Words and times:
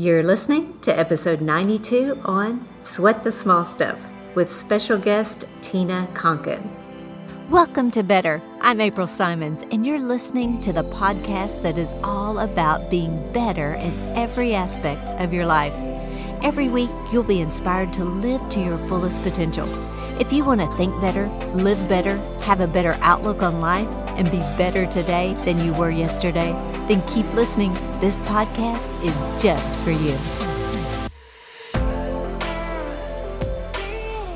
You're 0.00 0.22
listening 0.22 0.78
to 0.80 0.98
episode 0.98 1.42
92 1.42 2.22
on 2.24 2.66
Sweat 2.80 3.22
the 3.22 3.30
Small 3.30 3.66
Stuff 3.66 3.98
with 4.34 4.50
special 4.50 4.96
guest 4.96 5.44
Tina 5.60 6.08
Konkin. 6.14 6.70
Welcome 7.50 7.90
to 7.90 8.02
Better. 8.02 8.40
I'm 8.62 8.80
April 8.80 9.06
Simons, 9.06 9.62
and 9.70 9.86
you're 9.86 9.98
listening 9.98 10.58
to 10.62 10.72
the 10.72 10.84
podcast 10.84 11.60
that 11.64 11.76
is 11.76 11.92
all 12.02 12.38
about 12.38 12.88
being 12.88 13.30
better 13.34 13.74
in 13.74 13.92
every 14.16 14.54
aspect 14.54 15.06
of 15.20 15.34
your 15.34 15.44
life. 15.44 15.74
Every 16.42 16.70
week, 16.70 16.88
you'll 17.12 17.22
be 17.22 17.42
inspired 17.42 17.92
to 17.92 18.04
live 18.04 18.48
to 18.52 18.60
your 18.60 18.78
fullest 18.88 19.22
potential. 19.22 19.68
If 20.18 20.32
you 20.32 20.46
want 20.46 20.62
to 20.62 20.76
think 20.78 20.98
better, 21.02 21.26
live 21.52 21.90
better, 21.90 22.16
have 22.40 22.60
a 22.60 22.66
better 22.66 22.96
outlook 23.02 23.42
on 23.42 23.60
life, 23.60 23.88
and 24.16 24.30
be 24.30 24.38
better 24.56 24.86
today 24.86 25.34
than 25.44 25.62
you 25.62 25.74
were 25.74 25.90
yesterday, 25.90 26.52
then 26.90 27.06
keep 27.06 27.32
listening. 27.34 27.72
This 28.00 28.18
podcast 28.22 28.90
is 29.04 29.42
just 29.42 29.78
for 29.78 29.92
you. 29.92 30.18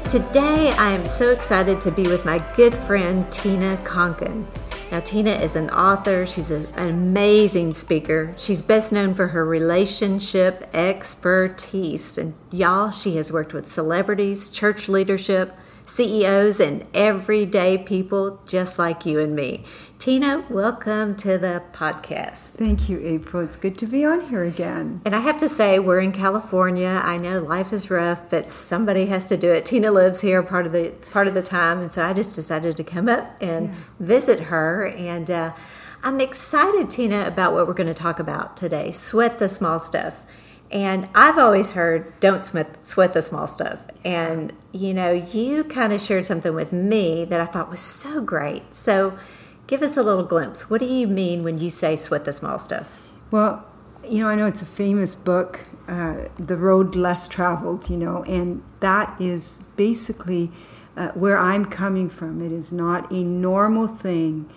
Today, 0.09 0.71
I 0.71 0.93
am 0.93 1.09
so 1.09 1.31
excited 1.31 1.81
to 1.81 1.91
be 1.91 2.05
with 2.05 2.25
my 2.25 2.39
good 2.55 2.73
friend 2.73 3.31
Tina 3.33 3.77
Konkin. 3.79 4.47
Now, 4.93 5.01
Tina 5.01 5.33
is 5.33 5.57
an 5.57 5.69
author, 5.71 6.25
she's 6.27 6.53
an 6.53 6.69
amazing 6.77 7.73
speaker. 7.73 8.33
She's 8.37 8.63
best 8.63 8.93
known 8.93 9.17
for 9.17 9.29
her 9.29 9.45
relationship 9.45 10.69
expertise. 10.73 12.17
And 12.17 12.35
y'all, 12.53 12.93
she 12.93 13.17
has 13.17 13.33
worked 13.33 13.53
with 13.53 13.67
celebrities, 13.67 14.49
church 14.49 14.89
leadership, 14.89 15.53
CEOs, 15.87 16.61
and 16.61 16.87
everyday 16.95 17.79
people 17.79 18.41
just 18.47 18.79
like 18.79 19.05
you 19.05 19.19
and 19.19 19.35
me. 19.35 19.65
Tina, 20.05 20.45
welcome 20.51 21.17
to 21.17 21.39
the 21.39 21.63
podcast. 21.73 22.59
Thank 22.59 22.91
you, 22.91 23.01
April. 23.03 23.43
It's 23.43 23.57
good 23.57 23.79
to 23.79 23.87
be 23.87 24.05
on 24.05 24.21
here 24.29 24.45
again. 24.45 25.01
And 25.07 25.15
I 25.15 25.21
have 25.21 25.39
to 25.39 25.49
say, 25.49 25.79
we're 25.79 26.01
in 26.01 26.13
California. 26.13 27.01
I 27.03 27.17
know 27.17 27.41
life 27.41 27.73
is 27.73 27.91
rough, 27.91 28.29
but 28.29 28.47
somebody 28.47 29.07
has 29.07 29.25
to 29.31 29.39
do 29.39 29.51
it. 29.51 29.65
Tina 29.65 29.91
lives 29.91 30.21
here 30.21 30.43
part 30.43 30.67
of 30.67 30.73
the 30.73 30.91
part 31.11 31.27
of 31.27 31.33
the 31.33 31.41
time, 31.41 31.81
and 31.81 31.91
so 31.91 32.05
I 32.05 32.13
just 32.13 32.37
decided 32.37 32.77
to 32.77 32.85
come 32.85 33.09
up 33.09 33.35
and 33.41 33.69
yeah. 33.69 33.75
visit 33.99 34.41
her. 34.41 34.89
And 34.89 35.31
uh, 35.31 35.55
I'm 36.03 36.21
excited, 36.21 36.91
Tina, 36.91 37.27
about 37.27 37.55
what 37.55 37.67
we're 37.67 37.73
going 37.73 37.87
to 37.87 37.95
talk 37.95 38.19
about 38.19 38.59
today. 38.59 38.91
Sweat 38.91 39.39
the 39.39 39.49
small 39.49 39.79
stuff. 39.79 40.25
And 40.71 41.09
I've 41.15 41.39
always 41.39 41.73
heard, 41.73 42.13
don't 42.21 42.45
sweat, 42.45 42.85
sweat 42.85 43.15
the 43.15 43.23
small 43.23 43.47
stuff. 43.47 43.87
And, 44.05 44.53
you 44.71 44.93
know, 44.93 45.13
you 45.13 45.65
kind 45.65 45.95
of 45.95 46.01
shared 46.03 46.27
something 46.27 46.55
with 46.55 46.75
me 46.75 47.25
that 47.25 47.41
I 47.41 47.47
thought 47.47 47.71
was 47.71 47.81
so 47.81 48.21
great. 48.21 48.75
So 48.75 49.19
give 49.67 49.83
us 49.83 49.97
a 49.97 50.03
little 50.03 50.25
glimpse. 50.25 50.69
What 50.69 50.81
do 50.81 50.87
you 50.87 51.07
mean 51.07 51.43
when 51.43 51.59
you 51.59 51.69
say 51.69 51.97
sweat 51.97 52.25
the 52.25 52.33
small 52.33 52.59
stuff? 52.59 53.01
Well, 53.31 53.67
you 54.09 54.21
know, 54.21 54.29
I 54.29 54.35
know 54.35 54.47
it's 54.47 54.63
a 54.63 54.67
famous 54.67 55.15
book, 55.15 55.61
uh, 55.89 56.29
The 56.39 56.57
Road 56.57 56.95
Less 56.95 57.27
Traveled, 57.29 57.89
you 57.89 57.97
know, 57.97 58.23
and 58.25 58.63
that 58.81 59.19
is 59.21 59.65
basically 59.77 60.51
uh, 60.97 61.09
where 61.13 61.39
I'm 61.39 61.65
coming 61.65 62.09
from. 62.09 62.41
It 62.41 62.53
is 62.53 62.73
not 62.73 63.11
a 63.11 63.25
normal 63.25 63.87
thing 63.87 64.51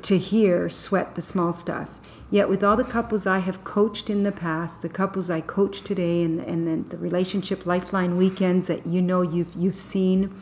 to 0.00 0.18
hear 0.18 0.68
sweat 0.68 1.14
the 1.14 1.22
small 1.22 1.52
stuff. 1.52 1.98
Yet, 2.30 2.48
with 2.48 2.64
all 2.64 2.76
the 2.76 2.84
couples 2.84 3.26
I 3.26 3.40
have 3.40 3.62
coached 3.62 4.08
in 4.08 4.22
the 4.22 4.32
past, 4.32 4.80
the 4.80 4.88
couples 4.88 5.28
I 5.28 5.42
coach 5.42 5.82
today, 5.82 6.22
and, 6.22 6.40
and 6.40 6.66
then 6.66 6.88
the 6.88 6.96
relationship 6.96 7.66
lifeline 7.66 8.16
weekends 8.16 8.68
that 8.68 8.86
you 8.86 9.02
know 9.02 9.20
you've, 9.20 9.54
you've 9.54 9.76
seen, 9.76 10.34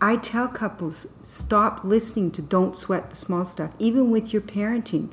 I 0.00 0.16
tell 0.16 0.48
couples 0.48 1.06
stop 1.22 1.84
listening 1.84 2.30
to 2.32 2.42
don't 2.42 2.76
sweat 2.76 3.10
the 3.10 3.16
small 3.16 3.44
stuff, 3.44 3.72
even 3.78 4.10
with 4.10 4.32
your 4.32 4.42
parenting, 4.42 5.12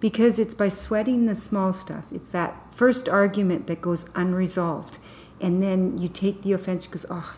because 0.00 0.38
it's 0.38 0.54
by 0.54 0.68
sweating 0.68 1.26
the 1.26 1.34
small 1.34 1.72
stuff. 1.72 2.04
It's 2.12 2.32
that 2.32 2.74
first 2.74 3.08
argument 3.08 3.66
that 3.66 3.80
goes 3.80 4.08
unresolved. 4.14 4.98
And 5.40 5.62
then 5.62 5.98
you 5.98 6.08
take 6.08 6.42
the 6.42 6.52
offense 6.52 6.86
because, 6.86 7.06
oh, 7.10 7.36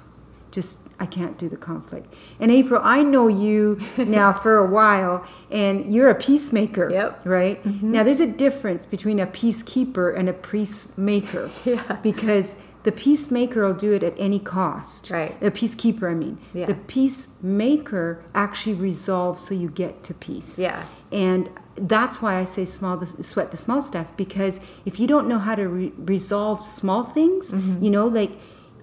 just 0.50 0.88
I 0.98 1.06
can't 1.06 1.38
do 1.38 1.48
the 1.48 1.56
conflict. 1.56 2.12
And 2.38 2.50
April, 2.50 2.80
I 2.82 3.02
know 3.02 3.28
you 3.28 3.80
now 3.96 4.32
for 4.32 4.58
a 4.58 4.66
while, 4.66 5.24
and 5.50 5.92
you're 5.92 6.10
a 6.10 6.14
peacemaker. 6.14 6.90
Yep. 6.90 7.22
Right. 7.24 7.62
Mm-hmm. 7.64 7.92
Now, 7.92 8.02
there's 8.02 8.20
a 8.20 8.26
difference 8.26 8.86
between 8.86 9.20
a 9.20 9.26
peacekeeper 9.26 10.16
and 10.16 10.28
a 10.28 10.32
peacemaker. 10.32 11.50
yeah. 11.64 11.98
Because 12.02 12.62
the 12.82 12.92
peacemaker 12.92 13.64
will 13.66 13.74
do 13.74 13.92
it 13.92 14.02
at 14.02 14.14
any 14.18 14.38
cost. 14.38 15.10
Right. 15.10 15.38
The 15.40 15.50
peacekeeper, 15.50 16.10
I 16.10 16.14
mean. 16.14 16.38
Yeah. 16.54 16.66
The 16.66 16.74
peacemaker 16.74 18.24
actually 18.34 18.74
resolves 18.74 19.42
so 19.42 19.54
you 19.54 19.68
get 19.68 20.02
to 20.04 20.14
peace. 20.14 20.58
Yeah. 20.58 20.86
And 21.12 21.50
that's 21.76 22.22
why 22.22 22.36
I 22.36 22.44
say 22.44 22.64
small 22.64 22.96
the, 22.96 23.06
sweat 23.22 23.50
the 23.50 23.56
small 23.56 23.82
stuff 23.82 24.16
because 24.16 24.60
if 24.86 24.98
you 24.98 25.06
don't 25.06 25.28
know 25.28 25.38
how 25.38 25.54
to 25.54 25.68
re- 25.68 25.92
resolve 25.98 26.64
small 26.64 27.04
things, 27.04 27.52
mm-hmm. 27.52 27.84
you 27.84 27.90
know, 27.90 28.06
like 28.06 28.32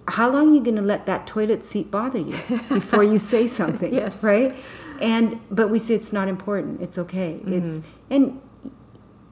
how 0.07 0.29
long 0.29 0.51
are 0.51 0.53
you 0.53 0.61
going 0.61 0.75
to 0.75 0.81
let 0.81 1.05
that 1.05 1.27
toilet 1.27 1.65
seat 1.65 1.91
bother 1.91 2.19
you 2.19 2.31
before 2.69 3.03
you 3.03 3.19
say 3.19 3.45
something 3.45 3.93
yes 3.93 4.23
right 4.23 4.55
and 5.01 5.39
but 5.51 5.69
we 5.69 5.77
say 5.77 5.93
it's 5.93 6.13
not 6.13 6.27
important 6.27 6.81
it's 6.81 6.97
okay 6.97 7.39
mm-hmm. 7.41 7.53
it's 7.53 7.81
and 8.09 8.39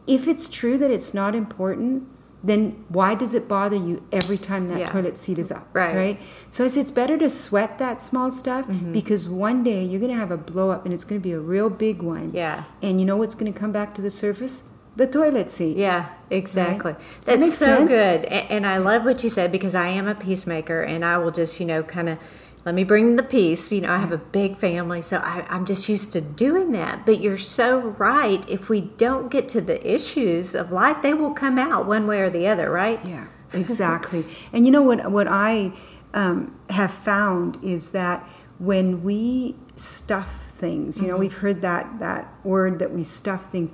if 0.06 0.28
it's 0.28 0.50
true 0.50 0.78
that 0.78 0.92
it's 0.92 1.14
not 1.14 1.34
important 1.34 2.08
then 2.48 2.86
why 2.90 3.16
does 3.16 3.34
it 3.34 3.48
bother 3.48 3.76
you 3.76 4.04
every 4.12 4.38
time 4.38 4.68
that 4.68 4.80
yeah. 4.80 4.90
toilet 4.90 5.18
seat 5.18 5.40
is 5.40 5.52
up 5.52 5.68
right 5.74 5.96
right 5.96 6.20
so 6.50 6.66
I 6.66 6.68
say 6.68 6.82
it's 6.82 6.92
better 6.92 7.18
to 7.18 7.30
sweat 7.30 7.80
that 7.80 8.02
small 8.02 8.32
stuff 8.32 8.68
mm-hmm. 8.68 8.92
because 8.92 9.28
one 9.28 9.64
day 9.64 9.84
you're 9.84 10.00
going 10.00 10.12
to 10.12 10.18
have 10.18 10.32
a 10.32 10.38
blow 10.38 10.72
up 10.72 10.86
and 10.86 10.94
it's 10.94 11.04
going 11.04 11.20
to 11.20 11.24
be 11.24 11.34
a 11.34 11.40
real 11.40 11.70
big 11.70 12.02
one 12.02 12.32
yeah 12.34 12.66
and 12.82 13.00
you 13.00 13.06
know 13.06 13.18
what's 13.18 13.36
going 13.36 13.52
to 13.52 13.58
come 13.58 13.72
back 13.72 13.94
to 13.96 14.02
the 14.02 14.12
surface 14.12 14.64
the 14.96 15.08
toilet 15.08 15.50
seat. 15.50 15.78
Yeah, 15.78 16.10
exactly. 16.30 16.94
Right? 16.94 17.02
That's 17.26 17.42
that 17.42 17.52
so 17.52 17.66
sense? 17.66 17.90
good. 17.90 18.26
And, 18.26 18.52
and, 18.52 18.66
I 18.66 18.78
love 18.78 19.04
what 19.04 19.24
you 19.24 19.30
said 19.30 19.52
because 19.52 19.76
I 19.76 19.88
am 19.88 20.08
a 20.08 20.16
peacemaker 20.16 20.82
and 20.82 21.04
I 21.04 21.18
will 21.18 21.32
just, 21.32 21.60
you 21.60 21.66
know, 21.66 21.84
kind 21.84 22.10
of 22.10 22.18
let 22.66 22.76
me 22.76 22.84
bring 22.84 23.16
the 23.16 23.24
peace. 23.24 23.72
You 23.72 23.82
know, 23.82 23.94
I 23.94 24.00
have 24.00 24.12
a 24.12 24.18
big 24.18 24.58
family, 24.58 25.02
so 25.02 25.18
I, 25.18 25.46
I'm 25.50 25.66
just 25.66 25.88
used 25.88 26.12
to 26.14 26.22
doing 26.22 26.72
that. 26.72 27.06
But 27.06 27.22
you're 27.22 27.38
so 27.38 27.80
right. 27.80 28.48
If 28.50 28.70
we 28.70 28.82
don't 28.82 29.30
get 29.30 29.48
to 29.50 29.62
the 29.62 29.86
issues 29.90 30.56
of 30.56 30.72
life, 30.72 31.02
they 31.02 31.14
will 31.14 31.34
come 31.34 31.60
out 31.60 31.86
one 31.86 32.08
way 32.08 32.22
or 32.22 32.30
the 32.30 32.48
other, 32.48 32.70
right? 32.72 33.00
Yeah, 33.08 33.28
exactly. 33.54 34.26
and 34.54 34.66
you 34.66 34.72
know 34.72 34.82
what? 34.82 35.12
What 35.12 35.28
I 35.28 35.74
um, 36.14 36.60
have 36.72 36.92
found 36.92 37.64
is 37.64 37.92
that 37.92 38.28
when 38.58 39.04
we 39.04 39.56
stuff 39.76 40.48
things, 40.48 40.98
you 40.98 41.04
know, 41.04 41.14
mm-hmm. 41.14 41.20
we've 41.20 41.38
heard 41.38 41.62
that 41.62 42.00
that 42.00 42.34
word 42.44 42.80
that 42.80 42.92
we 42.92 43.04
stuff 43.04 43.46
things 43.52 43.72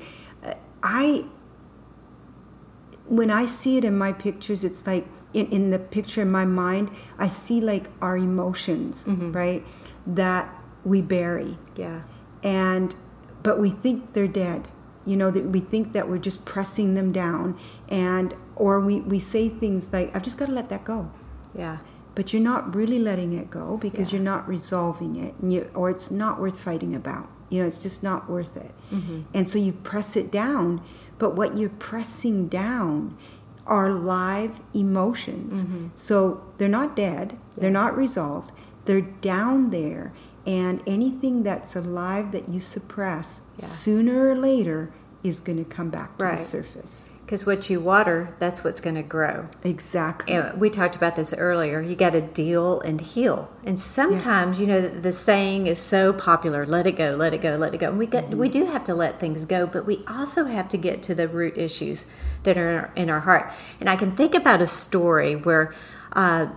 I 0.83 1.25
when 3.07 3.29
I 3.29 3.45
see 3.45 3.77
it 3.77 3.83
in 3.83 3.97
my 3.97 4.13
pictures, 4.13 4.63
it's 4.63 4.87
like 4.87 5.05
in, 5.33 5.47
in 5.47 5.69
the 5.69 5.79
picture 5.79 6.21
in 6.21 6.31
my 6.31 6.45
mind, 6.45 6.91
I 7.17 7.27
see 7.27 7.61
like 7.61 7.89
our 8.01 8.17
emotions, 8.17 9.07
mm-hmm. 9.07 9.31
right? 9.31 9.65
That 10.05 10.53
we 10.83 11.01
bury. 11.01 11.57
Yeah. 11.75 12.01
And 12.43 12.95
but 13.43 13.59
we 13.59 13.69
think 13.69 14.13
they're 14.13 14.27
dead. 14.27 14.67
You 15.05 15.15
know, 15.15 15.31
that 15.31 15.45
we 15.45 15.59
think 15.59 15.93
that 15.93 16.07
we're 16.07 16.19
just 16.19 16.45
pressing 16.45 16.93
them 16.93 17.11
down 17.11 17.57
and 17.89 18.35
or 18.55 18.79
we, 18.79 19.01
we 19.01 19.17
say 19.17 19.49
things 19.49 19.91
like, 19.91 20.15
I've 20.15 20.21
just 20.21 20.37
got 20.37 20.45
to 20.45 20.51
let 20.51 20.69
that 20.69 20.83
go. 20.83 21.11
Yeah. 21.55 21.79
But 22.13 22.31
you're 22.31 22.41
not 22.41 22.75
really 22.75 22.99
letting 22.99 23.33
it 23.33 23.49
go 23.49 23.77
because 23.77 24.11
yeah. 24.11 24.17
you're 24.17 24.23
not 24.23 24.47
resolving 24.47 25.15
it, 25.15 25.33
you, 25.41 25.67
or 25.73 25.89
it's 25.89 26.11
not 26.11 26.39
worth 26.39 26.59
fighting 26.59 26.93
about. 26.93 27.27
You 27.49 27.61
know, 27.61 27.67
it's 27.67 27.79
just 27.79 28.03
not 28.03 28.29
worth 28.29 28.55
it. 28.55 28.73
Mm-hmm. 28.91 29.21
And 29.33 29.49
so 29.49 29.57
you 29.57 29.73
press 29.73 30.15
it 30.15 30.31
down, 30.31 30.83
but 31.17 31.35
what 31.35 31.57
you're 31.57 31.69
pressing 31.69 32.47
down 32.47 33.17
are 33.71 33.89
live 33.89 34.59
emotions. 34.73 35.63
Mm-hmm. 35.63 35.87
So 35.95 36.43
they're 36.57 36.67
not 36.67 36.93
dead, 36.93 37.37
yeah. 37.55 37.61
they're 37.61 37.71
not 37.71 37.95
resolved, 37.95 38.51
they're 38.85 39.01
down 39.01 39.69
there. 39.69 40.11
And 40.45 40.83
anything 40.85 41.43
that's 41.43 41.75
alive 41.75 42.31
that 42.33 42.49
you 42.49 42.59
suppress, 42.59 43.41
yeah. 43.57 43.65
sooner 43.65 44.27
or 44.29 44.35
later, 44.35 44.91
is 45.23 45.39
going 45.39 45.63
to 45.63 45.69
come 45.69 45.89
back 45.89 46.17
to 46.17 46.25
right. 46.25 46.37
the 46.37 46.43
surface 46.43 47.09
because 47.31 47.45
what 47.45 47.69
you 47.69 47.79
water, 47.79 48.35
that's 48.39 48.61
what's 48.61 48.81
going 48.81 48.97
to 48.97 49.01
grow. 49.01 49.47
Exactly. 49.63 50.35
And 50.35 50.59
we 50.59 50.69
talked 50.69 50.97
about 50.97 51.15
this 51.15 51.33
earlier. 51.33 51.79
You 51.79 51.95
got 51.95 52.09
to 52.09 52.19
deal 52.19 52.81
and 52.81 52.99
heal. 52.99 53.49
And 53.63 53.79
sometimes, 53.79 54.59
yeah. 54.59 54.67
you 54.67 54.73
know, 54.73 54.81
the 54.89 55.13
saying 55.13 55.67
is 55.67 55.79
so 55.79 56.11
popular: 56.11 56.65
"Let 56.65 56.87
it 56.87 56.97
go, 56.97 57.15
let 57.15 57.33
it 57.33 57.41
go, 57.41 57.55
let 57.55 57.73
it 57.73 57.77
go." 57.77 57.87
And 57.87 57.97
we 57.97 58.05
get, 58.05 58.25
mm-hmm. 58.25 58.37
we 58.37 58.49
do 58.49 58.65
have 58.65 58.83
to 58.83 58.93
let 58.93 59.21
things 59.21 59.45
go, 59.45 59.65
but 59.65 59.85
we 59.85 60.03
also 60.09 60.43
have 60.43 60.67
to 60.67 60.77
get 60.77 61.01
to 61.03 61.15
the 61.15 61.29
root 61.29 61.57
issues 61.57 62.05
that 62.43 62.57
are 62.57 62.91
in 62.97 63.09
our 63.09 63.21
heart. 63.21 63.49
And 63.79 63.89
I 63.89 63.95
can 63.95 64.13
think 64.13 64.35
about 64.35 64.61
a 64.61 64.67
story 64.67 65.33
where. 65.33 65.73
Uh, 66.13 66.49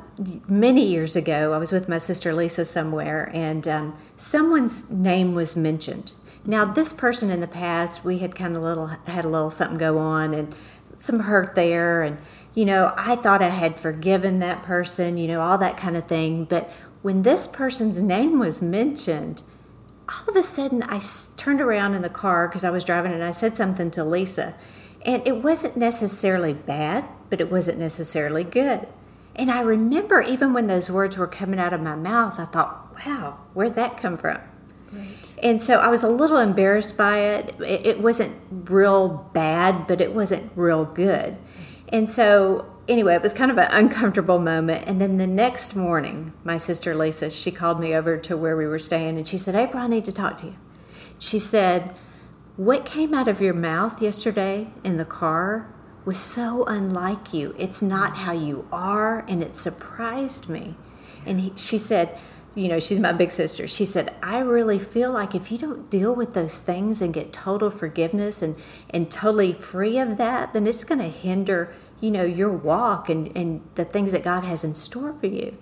many 0.49 0.85
years 0.85 1.15
ago, 1.15 1.53
I 1.53 1.59
was 1.59 1.70
with 1.70 1.88
my 1.88 1.99
sister 1.99 2.35
Lisa 2.35 2.65
somewhere, 2.65 3.31
and 3.32 3.69
um, 3.69 3.97
someone's 4.17 4.91
name 4.91 5.37
was 5.37 5.55
mentioned 5.55 6.12
now, 6.46 6.64
this 6.64 6.93
person 6.93 7.31
in 7.31 7.41
the 7.41 7.49
past, 7.49 8.05
we 8.05 8.19
had 8.19 8.35
kind 8.35 8.55
of 8.55 8.62
little 8.62 8.88
had 8.88 9.25
a 9.25 9.29
little 9.29 9.50
something 9.50 9.79
go 9.79 9.99
on 9.99 10.35
and 10.35 10.55
some 10.96 11.20
hurt 11.20 11.55
there, 11.55 12.02
and 12.02 12.19
you 12.55 12.64
know, 12.64 12.93
I 12.96 13.17
thought 13.17 13.43
I 13.43 13.49
had 13.49 13.79
forgiven 13.79 14.38
that 14.38 14.62
person, 14.62 15.17
you 15.17 15.26
know, 15.26 15.41
all 15.41 15.58
that 15.58 15.76
kind 15.76 15.96
of 15.96 16.06
thing. 16.06 16.44
But 16.44 16.70
when 17.02 17.23
this 17.23 17.49
person's 17.49 18.02
name 18.02 18.38
was 18.38 18.62
mentioned, 18.62 19.43
all 20.08 20.29
of 20.29 20.37
a 20.37 20.43
sudden 20.43 20.82
I 20.85 21.00
turned 21.37 21.61
around 21.61 21.94
in 21.94 22.02
the 22.02 22.08
car 22.08 22.46
because 22.46 22.64
I 22.64 22.70
was 22.70 22.85
driving 22.85 23.12
and 23.12 23.25
I 23.25 23.31
said 23.31 23.56
something 23.56 23.91
to 23.93 24.05
Lisa. 24.05 24.55
And 25.05 25.26
it 25.26 25.43
wasn't 25.43 25.76
necessarily 25.76 26.52
bad, 26.52 27.05
but 27.29 27.41
it 27.41 27.50
wasn't 27.50 27.79
necessarily 27.79 28.44
good. 28.44 28.87
And 29.37 29.50
I 29.50 29.61
remember 29.61 30.20
even 30.20 30.52
when 30.52 30.67
those 30.69 30.91
words 30.91 31.17
were 31.17 31.26
coming 31.26 31.58
out 31.58 31.73
of 31.73 31.81
my 31.81 31.96
mouth, 31.96 32.38
I 32.38 32.44
thought, 32.44 32.96
wow, 33.05 33.41
where'd 33.52 33.75
that 33.75 33.99
come 33.99 34.17
from? 34.17 34.38
Right. 34.93 35.24
And 35.43 35.61
so 35.61 35.79
I 35.79 35.89
was 35.89 36.03
a 36.03 36.09
little 36.09 36.39
embarrassed 36.39 36.97
by 36.97 37.19
it. 37.19 37.55
it. 37.61 38.01
Wasn't 38.01 38.37
real 38.51 39.31
bad, 39.35 39.87
but 39.87 40.01
it 40.01 40.15
wasn't 40.15 40.53
real 40.55 40.85
good. 40.85 41.37
And 41.89 42.09
so, 42.09 42.73
anyway, 42.89 43.15
it 43.15 43.23
was 43.23 43.33
kind 43.33 43.51
of 43.51 43.59
an 43.59 43.69
uncomfortable 43.71 44.39
moment. 44.39 44.85
And 44.87 45.01
then 45.01 45.17
the 45.19 45.27
next 45.27 45.75
morning, 45.75 46.33
my 46.45 46.57
sister 46.57 46.95
Lisa, 46.95 47.31
she 47.31 47.51
called 47.51 47.81
me 47.81 47.95
over 47.95 48.17
to 48.17 48.37
where 48.37 48.57
we 48.57 48.67
were 48.67 48.79
staying 48.79 49.17
and 49.17 49.27
she 49.27 49.39
said, 49.39 49.55
April, 49.55 49.83
I 49.83 49.87
need 49.87 50.05
to 50.07 50.13
talk 50.13 50.39
to 50.39 50.47
you. 50.47 50.57
She 51.19 51.39
said, 51.39 51.95
What 52.57 52.87
came 52.87 53.15
out 53.15 53.29
of 53.29 53.41
your 53.41 53.55
mouth 53.55 54.01
yesterday 54.01 54.69
in 54.83 54.97
the 54.97 55.05
car 55.05 55.75
was 56.05 56.19
so 56.19 56.65
unlike 56.65 57.33
you. 57.33 57.55
It's 57.59 57.81
not 57.81 58.19
how 58.19 58.33
you 58.33 58.69
are, 58.71 59.25
and 59.27 59.43
it 59.43 59.55
surprised 59.55 60.49
me. 60.49 60.77
And 61.25 61.41
he, 61.41 61.53
she 61.57 61.79
said, 61.79 62.19
you 62.55 62.69
know, 62.69 62.79
she's 62.79 63.01
my 63.01 63.12
big 63.12 63.33
sister. 63.33 63.67
She 63.67 63.85
said, 63.85 64.15
I 64.23 64.39
really 64.39 64.79
feel 64.79 65.11
like 65.12 65.35
if 65.35 65.51
you 65.51 65.59
don't 65.59 65.91
deal 65.91 66.15
with 66.15 66.35
those 66.35 66.61
things 66.61 67.03
and 67.03 67.12
get 67.12 67.33
total 67.33 67.71
forgiveness 67.71 68.43
and, 68.43 68.56
and 68.91 69.11
totally 69.11 69.53
free 69.55 69.99
of 69.99 70.17
that, 70.19 70.53
then 70.53 70.67
it's 70.67 70.85
going 70.85 71.01
to 71.01 71.09
hinder, 71.09 71.75
you 72.01 72.11
know, 72.11 72.25
your 72.25 72.51
walk 72.51 73.09
and, 73.09 73.37
and 73.37 73.62
the 73.75 73.85
things 73.85 74.12
that 74.12 74.23
God 74.23 74.45
has 74.45 74.62
in 74.62 74.75
store 74.75 75.12
for 75.15 75.27
you. 75.27 75.56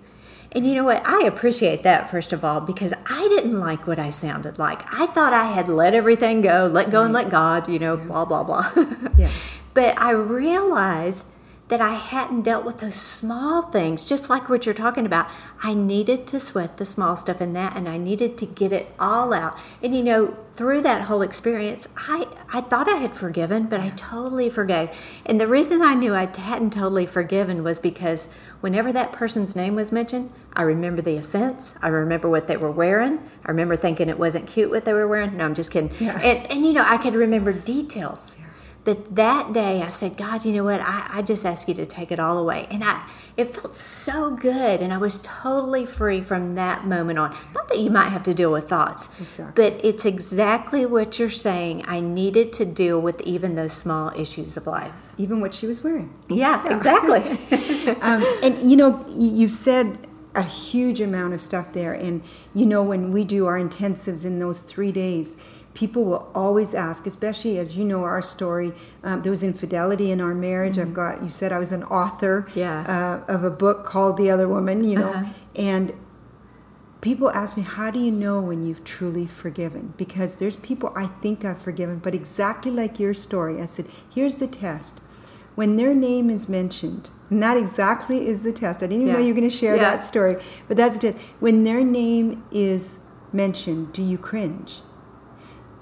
And 0.51 0.67
you 0.67 0.75
know 0.75 0.83
what? 0.83 1.05
I 1.07 1.25
appreciate 1.25 1.81
that, 1.81 2.11
first 2.11 2.31
of 2.31 2.45
all, 2.45 2.61
because 2.61 2.93
I 3.07 3.27
didn't 3.29 3.59
like 3.59 3.87
what 3.87 3.97
I 3.97 4.09
sounded 4.09 4.59
like. 4.59 4.81
I 4.93 5.07
thought 5.07 5.33
I 5.33 5.45
had 5.45 5.67
let 5.67 5.95
everything 5.95 6.41
go, 6.41 6.69
let 6.71 6.91
go 6.91 7.03
and 7.03 7.11
let 7.11 7.29
God, 7.29 7.67
you 7.67 7.79
know, 7.79 7.97
yeah. 7.97 8.03
blah, 8.03 8.25
blah, 8.25 8.43
blah. 8.43 8.71
yeah. 9.17 9.31
But 9.73 9.99
I 9.99 10.11
realized 10.11 11.29
that 11.69 11.79
I 11.79 11.93
hadn't 11.93 12.41
dealt 12.41 12.65
with 12.65 12.79
those 12.79 12.95
small 12.95 13.63
things, 13.63 14.05
just 14.05 14.29
like 14.29 14.49
what 14.49 14.65
you're 14.65 14.75
talking 14.75 15.05
about. 15.05 15.29
I 15.61 15.73
needed 15.73 16.27
to 16.27 16.39
sweat 16.39 16.77
the 16.77 16.85
small 16.85 17.15
stuff 17.15 17.39
in 17.41 17.53
that 17.53 17.75
and 17.77 17.87
I 17.87 17.97
needed 17.97 18.37
to 18.39 18.45
get 18.45 18.73
it 18.73 18.93
all 18.99 19.33
out. 19.33 19.57
And 19.81 19.95
you 19.95 20.03
know, 20.03 20.37
through 20.55 20.81
that 20.81 21.03
whole 21.03 21.21
experience, 21.21 21.87
I, 21.95 22.27
I 22.51 22.61
thought 22.61 22.89
I 22.89 22.97
had 22.97 23.15
forgiven, 23.15 23.67
but 23.67 23.79
I 23.79 23.89
totally 23.89 24.49
forgave. 24.49 24.89
And 25.25 25.39
the 25.39 25.47
reason 25.47 25.81
I 25.81 25.95
knew 25.95 26.13
I 26.13 26.29
hadn't 26.37 26.73
totally 26.73 27.05
forgiven 27.05 27.63
was 27.63 27.79
because 27.79 28.27
whenever 28.59 28.91
that 28.93 29.13
person's 29.13 29.55
name 29.55 29.75
was 29.75 29.91
mentioned, 29.91 30.31
I 30.51 30.63
remember 30.63 31.01
the 31.01 31.17
offense. 31.17 31.75
I 31.81 31.87
remember 31.87 32.29
what 32.29 32.47
they 32.47 32.57
were 32.57 32.71
wearing. 32.71 33.19
I 33.45 33.49
remember 33.49 33.77
thinking 33.77 34.09
it 34.09 34.19
wasn't 34.19 34.47
cute 34.47 34.69
what 34.69 34.85
they 34.85 34.93
were 34.93 35.07
wearing. 35.07 35.37
No, 35.37 35.45
I'm 35.45 35.55
just 35.55 35.71
kidding. 35.71 35.91
Yeah. 35.99 36.19
And, 36.19 36.51
and 36.51 36.65
you 36.65 36.73
know, 36.73 36.83
I 36.85 36.97
could 36.97 37.15
remember 37.15 37.53
details. 37.53 38.37
But 38.85 39.15
that 39.15 39.53
day 39.53 39.81
I 39.81 39.89
said, 39.89 40.17
God, 40.17 40.43
you 40.43 40.51
know 40.51 40.65
what? 40.65 40.81
I, 40.81 41.07
I 41.09 41.21
just 41.21 41.45
ask 41.45 41.67
you 41.67 41.73
to 41.75 41.85
take 41.85 42.11
it 42.11 42.19
all 42.19 42.37
away. 42.37 42.67
And 42.69 42.83
I 42.83 43.09
it 43.35 43.55
felt 43.55 43.73
so 43.73 44.35
good 44.35 44.81
and 44.81 44.93
I 44.93 44.97
was 44.97 45.19
totally 45.21 45.85
free 45.85 46.21
from 46.21 46.55
that 46.55 46.85
moment 46.85 47.17
on. 47.17 47.35
Not 47.53 47.69
that 47.69 47.79
you 47.79 47.89
might 47.89 48.09
have 48.09 48.23
to 48.23 48.33
deal 48.33 48.51
with 48.51 48.69
thoughts. 48.69 49.09
Exactly. 49.19 49.53
But 49.55 49.83
it's 49.83 50.05
exactly 50.05 50.85
what 50.85 51.17
you're 51.17 51.29
saying. 51.29 51.83
I 51.87 51.99
needed 51.99 52.53
to 52.53 52.65
deal 52.65 53.01
with 53.01 53.21
even 53.21 53.55
those 53.55 53.73
small 53.73 54.11
issues 54.15 54.57
of 54.57 54.67
life. 54.67 55.13
Even 55.17 55.39
what 55.39 55.53
she 55.53 55.65
was 55.65 55.83
wearing. 55.83 56.13
Yeah, 56.29 56.63
yeah. 56.65 56.73
exactly. 56.73 57.21
um, 58.01 58.23
and 58.43 58.69
you 58.69 58.75
know, 58.75 59.05
you 59.09 59.47
said 59.47 59.97
a 60.35 60.43
huge 60.43 60.99
amount 60.99 61.33
of 61.33 61.41
stuff 61.41 61.73
there. 61.73 61.93
And 61.93 62.23
you 62.53 62.65
know, 62.65 62.83
when 62.83 63.11
we 63.11 63.23
do 63.23 63.45
our 63.45 63.57
intensives 63.57 64.25
in 64.25 64.39
those 64.39 64.63
three 64.63 64.91
days, 64.91 65.41
people 65.73 66.05
will 66.05 66.31
always 66.35 66.73
ask, 66.73 67.07
especially 67.07 67.57
as 67.57 67.75
you 67.77 67.83
know 67.83 68.03
our 68.03 68.21
story. 68.21 68.73
Um, 69.03 69.21
there 69.21 69.31
was 69.31 69.43
infidelity 69.43 70.11
in 70.11 70.21
our 70.21 70.35
marriage. 70.35 70.77
Mm-hmm. 70.77 70.89
I've 70.89 70.93
got 70.93 71.23
you 71.23 71.29
said 71.29 71.51
I 71.51 71.59
was 71.59 71.71
an 71.71 71.83
author 71.83 72.47
yeah. 72.53 73.23
uh, 73.27 73.31
of 73.31 73.43
a 73.43 73.51
book 73.51 73.85
called 73.85 74.17
The 74.17 74.29
Other 74.29 74.47
Woman. 74.47 74.83
You 74.83 74.99
know, 74.99 75.09
uh-huh. 75.09 75.33
and 75.55 75.93
people 77.01 77.29
ask 77.31 77.57
me, 77.57 77.63
how 77.63 77.91
do 77.91 77.99
you 77.99 78.11
know 78.11 78.39
when 78.39 78.63
you've 78.63 78.83
truly 78.83 79.27
forgiven? 79.27 79.93
Because 79.97 80.37
there's 80.37 80.55
people 80.55 80.91
I 80.95 81.07
think 81.07 81.43
I've 81.43 81.61
forgiven, 81.61 81.99
but 81.99 82.15
exactly 82.15 82.71
like 82.71 82.97
your 82.97 83.13
story, 83.13 83.61
I 83.61 83.65
said, 83.65 83.87
here's 84.09 84.35
the 84.35 84.47
test. 84.47 85.01
When 85.55 85.75
their 85.75 85.93
name 85.93 86.31
is 86.31 86.49
mentioned, 86.49 87.11
and 87.29 87.43
that 87.43 87.57
exactly 87.57 88.25
is 88.25 88.41
the 88.41 88.53
test. 88.53 88.81
I 88.81 88.87
didn't 88.87 89.01
even 89.03 89.07
yeah. 89.07 89.13
know 89.13 89.19
you 89.19 89.33
were 89.33 89.39
going 89.39 89.49
to 89.49 89.55
share 89.55 89.75
yeah. 89.75 89.81
that 89.81 90.03
story, 90.03 90.37
but 90.67 90.77
that's 90.77 90.97
the 90.97 91.11
test. 91.11 91.23
When 91.39 91.63
their 91.63 91.83
name 91.83 92.43
is 92.51 92.99
mentioned, 93.31 93.93
do 93.93 94.01
you 94.01 94.17
cringe? 94.17 94.81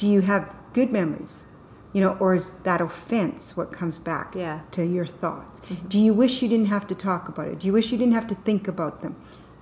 Do 0.01 0.07
you 0.07 0.21
have 0.21 0.51
good 0.73 0.91
memories? 0.91 1.45
You 1.93 2.01
know, 2.01 2.17
or 2.19 2.33
is 2.33 2.59
that 2.61 2.81
offense 2.81 3.55
what 3.55 3.71
comes 3.71 3.99
back 3.99 4.33
yeah. 4.33 4.61
to 4.71 4.83
your 4.83 5.05
thoughts? 5.05 5.59
Mm-hmm. 5.59 5.87
Do 5.89 5.99
you 5.99 6.11
wish 6.11 6.41
you 6.41 6.49
didn't 6.49 6.69
have 6.69 6.87
to 6.87 6.95
talk 6.95 7.29
about 7.29 7.49
it? 7.49 7.59
Do 7.59 7.67
you 7.67 7.73
wish 7.73 7.91
you 7.91 7.99
didn't 7.99 8.15
have 8.15 8.25
to 8.27 8.35
think 8.35 8.67
about 8.67 9.01
them? 9.01 9.15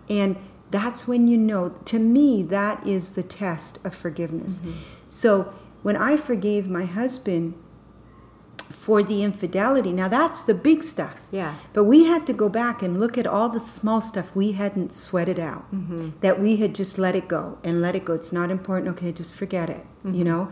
And 0.09 0.37
that's 0.71 1.05
when 1.09 1.27
you 1.27 1.35
know, 1.35 1.69
to 1.85 1.99
me, 1.99 2.41
that 2.43 2.87
is 2.87 3.11
the 3.11 3.23
test 3.23 3.85
of 3.85 3.93
forgiveness. 3.93 4.61
Mm-hmm. 4.61 4.79
So 5.07 5.53
when 5.81 5.97
I 5.97 6.15
forgave 6.15 6.69
my 6.69 6.85
husband, 6.85 7.55
for 8.89 9.03
the 9.03 9.21
infidelity. 9.23 9.91
Now 9.93 10.07
that's 10.07 10.41
the 10.41 10.55
big 10.55 10.81
stuff. 10.81 11.15
Yeah. 11.29 11.53
But 11.73 11.83
we 11.83 12.05
had 12.05 12.25
to 12.25 12.33
go 12.33 12.49
back 12.49 12.81
and 12.81 12.99
look 12.99 13.19
at 13.19 13.27
all 13.27 13.47
the 13.47 13.59
small 13.59 14.01
stuff 14.01 14.35
we 14.35 14.53
hadn't 14.53 14.91
sweated 14.91 15.37
out, 15.37 15.71
mm-hmm. 15.71 16.09
that 16.21 16.39
we 16.39 16.55
had 16.55 16.73
just 16.73 16.97
let 16.97 17.15
it 17.15 17.27
go 17.27 17.59
and 17.63 17.83
let 17.83 17.93
it 17.93 18.03
go. 18.03 18.15
It's 18.15 18.33
not 18.33 18.49
important. 18.49 18.97
Okay, 18.97 19.11
just 19.11 19.35
forget 19.35 19.69
it. 19.69 19.85
Mm-hmm. 20.03 20.15
You 20.15 20.23
know, 20.23 20.51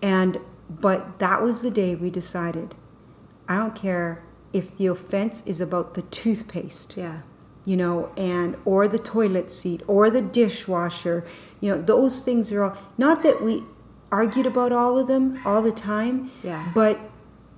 and 0.00 0.38
but 0.70 1.18
that 1.18 1.42
was 1.42 1.60
the 1.60 1.70
day 1.70 1.94
we 1.94 2.08
decided. 2.08 2.74
I 3.50 3.58
don't 3.58 3.74
care 3.74 4.24
if 4.54 4.78
the 4.78 4.86
offense 4.86 5.42
is 5.44 5.60
about 5.60 5.92
the 5.92 6.00
toothpaste. 6.00 6.96
Yeah. 6.96 7.20
You 7.66 7.76
know, 7.76 8.12
and 8.16 8.56
or 8.64 8.88
the 8.88 8.98
toilet 8.98 9.50
seat 9.50 9.82
or 9.86 10.08
the 10.08 10.22
dishwasher. 10.22 11.22
You 11.60 11.72
know, 11.72 11.82
those 11.82 12.24
things 12.24 12.50
are 12.50 12.64
all 12.64 12.78
not 12.96 13.22
that 13.24 13.42
we 13.42 13.62
argued 14.10 14.46
about 14.46 14.72
all 14.72 14.96
of 14.96 15.06
them 15.06 15.38
all 15.44 15.60
the 15.60 15.72
time. 15.72 16.30
Yeah. 16.42 16.72
But 16.74 17.10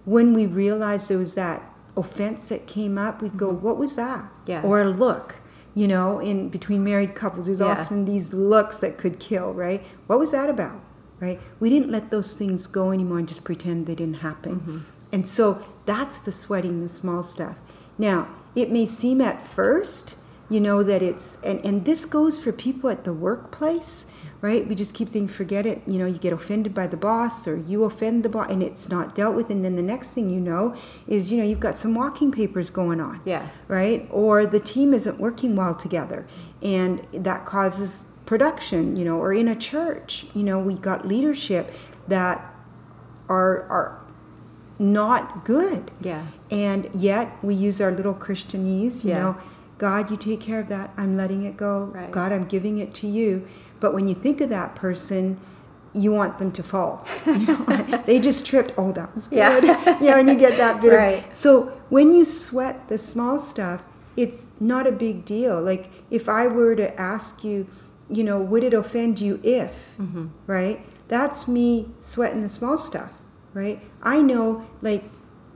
when 0.06 0.32
we 0.32 0.46
realized 0.46 1.10
there 1.10 1.18
was 1.18 1.34
that 1.34 1.62
offense 1.96 2.48
that 2.48 2.66
came 2.66 2.96
up, 2.96 3.20
we'd 3.20 3.36
go, 3.36 3.50
"What 3.50 3.76
was 3.76 3.96
that?" 3.96 4.32
Yeah. 4.46 4.62
Or 4.62 4.80
a 4.80 4.88
look, 4.88 5.36
you 5.74 5.86
know, 5.86 6.20
in 6.20 6.48
between 6.48 6.82
married 6.82 7.14
couples, 7.14 7.46
there's 7.46 7.60
yeah. 7.60 7.66
often 7.66 8.06
these 8.06 8.32
looks 8.32 8.78
that 8.78 8.96
could 8.96 9.18
kill, 9.18 9.52
right? 9.52 9.84
What 10.06 10.18
was 10.18 10.30
that 10.30 10.48
about? 10.48 10.80
Right? 11.20 11.40
We 11.60 11.68
didn't 11.68 11.90
let 11.90 12.10
those 12.10 12.34
things 12.34 12.66
go 12.66 12.92
anymore 12.92 13.18
and 13.18 13.28
just 13.28 13.44
pretend 13.44 13.86
they 13.86 13.94
didn't 13.94 14.20
happen. 14.20 14.60
Mm-hmm. 14.60 14.78
And 15.12 15.26
so 15.26 15.64
that's 15.84 16.20
the 16.20 16.32
sweating 16.32 16.80
the 16.80 16.88
small 16.88 17.22
stuff. 17.22 17.60
Now, 17.98 18.28
it 18.54 18.70
may 18.70 18.86
seem 18.86 19.20
at 19.20 19.40
first, 19.40 20.16
you 20.48 20.60
know, 20.60 20.82
that 20.82 21.02
it's 21.02 21.40
and, 21.42 21.64
and 21.64 21.84
this 21.84 22.04
goes 22.04 22.38
for 22.38 22.52
people 22.52 22.90
at 22.90 23.04
the 23.04 23.12
workplace 23.12 24.06
right? 24.40 24.66
We 24.66 24.74
just 24.74 24.94
keep 24.94 25.08
thinking, 25.08 25.28
forget 25.28 25.66
it. 25.66 25.82
You 25.86 25.98
know, 25.98 26.06
you 26.06 26.18
get 26.18 26.32
offended 26.32 26.74
by 26.74 26.86
the 26.86 26.96
boss 26.96 27.46
or 27.46 27.56
you 27.56 27.84
offend 27.84 28.22
the 28.22 28.28
boss 28.28 28.50
and 28.50 28.62
it's 28.62 28.88
not 28.88 29.14
dealt 29.14 29.34
with. 29.34 29.50
And 29.50 29.64
then 29.64 29.76
the 29.76 29.82
next 29.82 30.10
thing 30.10 30.30
you 30.30 30.40
know 30.40 30.74
is, 31.06 31.32
you 31.32 31.38
know, 31.38 31.44
you've 31.44 31.60
got 31.60 31.76
some 31.76 31.94
walking 31.94 32.32
papers 32.32 32.70
going 32.70 33.00
on. 33.00 33.20
Yeah. 33.24 33.48
Right? 33.68 34.06
Or 34.10 34.46
the 34.46 34.60
team 34.60 34.94
isn't 34.94 35.18
working 35.18 35.56
well 35.56 35.74
together 35.74 36.26
and 36.62 37.06
that 37.12 37.46
causes 37.46 38.12
production, 38.26 38.96
you 38.96 39.04
know, 39.04 39.18
or 39.18 39.32
in 39.32 39.48
a 39.48 39.56
church, 39.56 40.26
you 40.34 40.42
know, 40.42 40.58
we 40.58 40.74
got 40.74 41.06
leadership 41.06 41.72
that 42.08 42.54
are, 43.28 43.62
are, 43.68 44.06
not 44.78 45.44
good. 45.44 45.90
Yeah. 46.00 46.26
And 46.50 46.90
yet 46.94 47.42
we 47.42 47.54
use 47.54 47.80
our 47.80 47.90
little 47.90 48.14
Christianese, 48.14 49.04
you 49.04 49.10
yeah. 49.10 49.18
know, 49.18 49.36
God, 49.78 50.10
you 50.10 50.16
take 50.16 50.40
care 50.40 50.60
of 50.60 50.68
that. 50.68 50.90
I'm 50.96 51.16
letting 51.16 51.44
it 51.44 51.56
go. 51.56 51.84
Right. 51.84 52.10
God, 52.10 52.32
I'm 52.32 52.46
giving 52.46 52.78
it 52.78 52.94
to 52.94 53.06
you. 53.06 53.46
But 53.80 53.94
when 53.94 54.08
you 54.08 54.14
think 54.14 54.40
of 54.40 54.48
that 54.48 54.74
person, 54.74 55.40
you 55.92 56.12
want 56.12 56.38
them 56.38 56.52
to 56.52 56.62
fall. 56.62 57.06
You 57.24 57.38
know? 57.38 58.02
they 58.06 58.20
just 58.20 58.46
tripped. 58.46 58.72
Oh, 58.76 58.92
that 58.92 59.14
was 59.14 59.28
good. 59.28 59.38
Yeah, 59.38 60.18
and 60.18 60.28
you 60.28 60.34
get 60.34 60.56
that 60.58 60.80
bit 60.82 60.92
right. 60.92 61.26
of. 61.26 61.34
So 61.34 61.80
when 61.88 62.12
you 62.12 62.24
sweat 62.24 62.88
the 62.88 62.98
small 62.98 63.38
stuff, 63.38 63.82
it's 64.16 64.60
not 64.60 64.86
a 64.86 64.92
big 64.92 65.24
deal. 65.24 65.60
Like 65.60 65.90
if 66.10 66.28
I 66.28 66.46
were 66.46 66.76
to 66.76 66.98
ask 67.00 67.44
you, 67.44 67.66
you 68.08 68.22
know, 68.22 68.40
would 68.40 68.62
it 68.62 68.74
offend 68.74 69.20
you 69.20 69.40
if, 69.42 69.96
mm-hmm. 69.98 70.28
right? 70.46 70.86
That's 71.08 71.48
me 71.48 71.90
sweating 71.98 72.42
the 72.42 72.48
small 72.48 72.78
stuff, 72.78 73.12
right? 73.52 73.80
I 74.02 74.20
know, 74.20 74.66
like, 74.82 75.04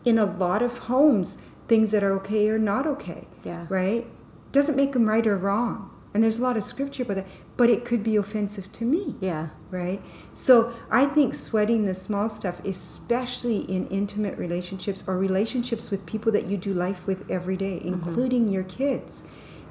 in 0.04 0.18
a 0.18 0.24
lot 0.24 0.62
of 0.62 0.78
homes, 0.78 1.42
things 1.68 1.90
that 1.90 2.02
are 2.02 2.12
okay 2.14 2.48
are 2.48 2.58
not 2.58 2.86
okay. 2.86 3.26
Yeah. 3.44 3.66
Right? 3.68 4.06
Doesn't 4.52 4.76
make 4.76 4.92
them 4.92 5.08
right 5.08 5.26
or 5.26 5.36
wrong. 5.36 5.90
And 6.12 6.22
there's 6.24 6.38
a 6.38 6.42
lot 6.42 6.56
of 6.56 6.64
scripture 6.64 7.04
about 7.04 7.16
that 7.16 7.26
but 7.60 7.68
it 7.68 7.84
could 7.84 8.02
be 8.02 8.16
offensive 8.16 8.72
to 8.72 8.86
me. 8.86 9.16
Yeah. 9.20 9.48
Right? 9.70 10.00
So 10.32 10.72
I 10.90 11.04
think 11.04 11.34
sweating 11.34 11.84
the 11.84 11.92
small 11.92 12.30
stuff, 12.30 12.58
especially 12.64 13.58
in 13.58 13.86
intimate 13.88 14.38
relationships 14.38 15.04
or 15.06 15.18
relationships 15.18 15.90
with 15.90 16.06
people 16.06 16.32
that 16.32 16.46
you 16.46 16.56
do 16.56 16.72
life 16.72 17.06
with 17.06 17.30
every 17.30 17.58
day, 17.58 17.76
mm-hmm. 17.76 17.92
including 17.92 18.44
mm-hmm. 18.44 18.54
your 18.54 18.64
kids. 18.64 19.24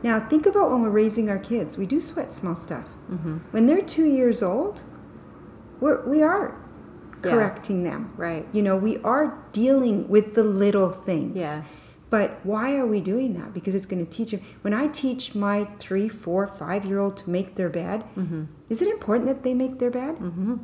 Now, 0.04 0.20
think 0.20 0.46
about 0.46 0.70
when 0.70 0.84
we're 0.84 0.92
raising 0.92 1.32
our 1.32 1.40
kids. 1.40 1.80
We 1.80 1.88
do 1.88 2.00
sweat 2.00 2.32
small 2.32 2.56
stuff. 2.56 2.86
Mm-hmm. 3.10 3.38
When 3.50 3.66
they're 3.66 3.82
two 3.82 4.06
years 4.06 4.44
old, 4.44 4.84
we're, 5.80 6.08
we 6.08 6.22
are 6.22 6.56
Yeah. 7.26 7.32
correcting 7.32 7.86
them. 7.86 8.14
Right. 8.18 8.46
You 8.54 8.62
know, 8.62 8.78
we 8.78 8.98
are 8.98 9.44
dealing 9.52 10.08
with 10.08 10.36
the 10.36 10.44
little 10.44 10.92
things. 10.92 11.38
Yeah. 11.38 11.64
But 12.10 12.40
why 12.44 12.76
are 12.78 12.86
we 12.88 13.02
doing 13.02 13.34
that? 13.36 13.54
Because 13.54 13.76
it's 13.76 13.86
going 13.86 14.04
to 14.06 14.12
teach 14.12 14.32
them. 14.32 14.42
When 14.62 14.74
I 14.74 14.88
teach 14.88 15.36
my 15.36 15.66
three, 15.80 16.10
four, 16.10 16.48
five 16.48 16.86
year 16.86 17.00
old 17.00 17.18
to 17.18 17.30
make 17.30 17.56
their 17.56 17.70
bed, 17.70 18.04
Mm-hmm. 18.18 18.46
is 18.70 18.82
it 18.82 18.88
important 18.88 19.28
that 19.28 19.44
they 19.44 19.54
make 19.54 19.80
their 19.80 19.92
bed? 19.92 20.16
Mm-hmm. 20.16 20.56